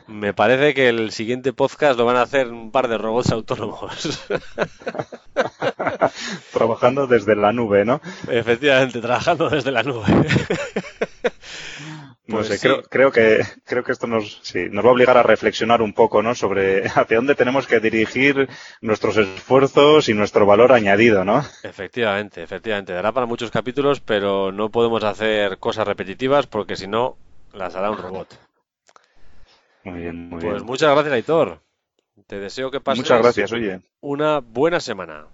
Me 0.07 0.33
parece 0.33 0.73
que 0.73 0.89
el 0.89 1.11
siguiente 1.11 1.53
podcast 1.53 1.97
lo 1.97 2.05
van 2.05 2.17
a 2.17 2.21
hacer 2.21 2.47
un 2.47 2.71
par 2.71 2.87
de 2.87 2.97
robots 2.97 3.31
autónomos. 3.31 4.23
Trabajando 6.53 7.07
desde 7.07 7.35
la 7.35 7.51
nube, 7.51 7.83
¿no? 7.83 7.99
Efectivamente, 8.29 9.01
trabajando 9.01 9.49
desde 9.49 9.71
la 9.71 9.83
nube. 9.83 10.05
No 12.33 12.43
Pues 12.43 12.47
sé, 12.47 12.57
sí. 12.57 12.67
creo, 12.67 12.83
creo 12.83 13.11
que 13.11 13.41
creo 13.65 13.83
que 13.83 13.91
esto 13.91 14.07
nos, 14.07 14.39
sí, 14.43 14.67
nos 14.71 14.83
va 14.85 14.89
a 14.89 14.93
obligar 14.93 15.17
a 15.17 15.23
reflexionar 15.23 15.81
un 15.81 15.93
poco, 15.93 16.21
¿no? 16.23 16.35
Sobre 16.35 16.83
hacia 16.87 17.17
dónde 17.17 17.35
tenemos 17.35 17.67
que 17.67 17.79
dirigir 17.79 18.49
nuestros 18.81 19.17
esfuerzos 19.17 20.09
y 20.09 20.13
nuestro 20.13 20.45
valor 20.45 20.71
añadido, 20.73 21.23
¿no? 21.25 21.43
Efectivamente, 21.63 22.43
efectivamente. 22.43 22.93
Dará 22.93 23.11
para 23.11 23.25
muchos 23.25 23.49
capítulos, 23.49 23.99
pero 24.01 24.51
no 24.51 24.69
podemos 24.69 25.03
hacer 25.03 25.57
cosas 25.57 25.87
repetitivas 25.87 26.45
porque 26.47 26.75
si 26.75 26.87
no, 26.87 27.17
las 27.53 27.75
hará 27.75 27.89
un 27.91 27.97
robot. 27.97 28.39
Muy 29.83 29.99
bien, 30.01 30.29
muy 30.29 30.39
Pues 30.41 30.53
bien. 30.53 30.65
muchas 30.65 30.91
gracias, 30.91 31.13
Aitor. 31.13 31.61
Te 32.27 32.39
deseo 32.39 32.71
que 32.71 32.81
pases 32.81 32.99
Muchas 32.99 33.21
gracias, 33.21 33.51
oye. 33.51 33.81
una 34.01 34.39
buena 34.39 34.79
semana. 34.79 35.27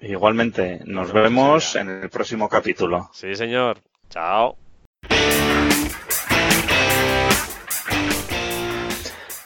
Igualmente, 0.00 0.80
nos 0.84 1.12
Nos 1.12 1.12
vemos 1.12 1.72
vemos 1.72 1.76
en 1.76 1.88
el 1.88 2.10
próximo 2.10 2.48
capítulo. 2.48 3.10
Sí, 3.10 3.34
señor. 3.36 3.82
Chao. 4.10 4.61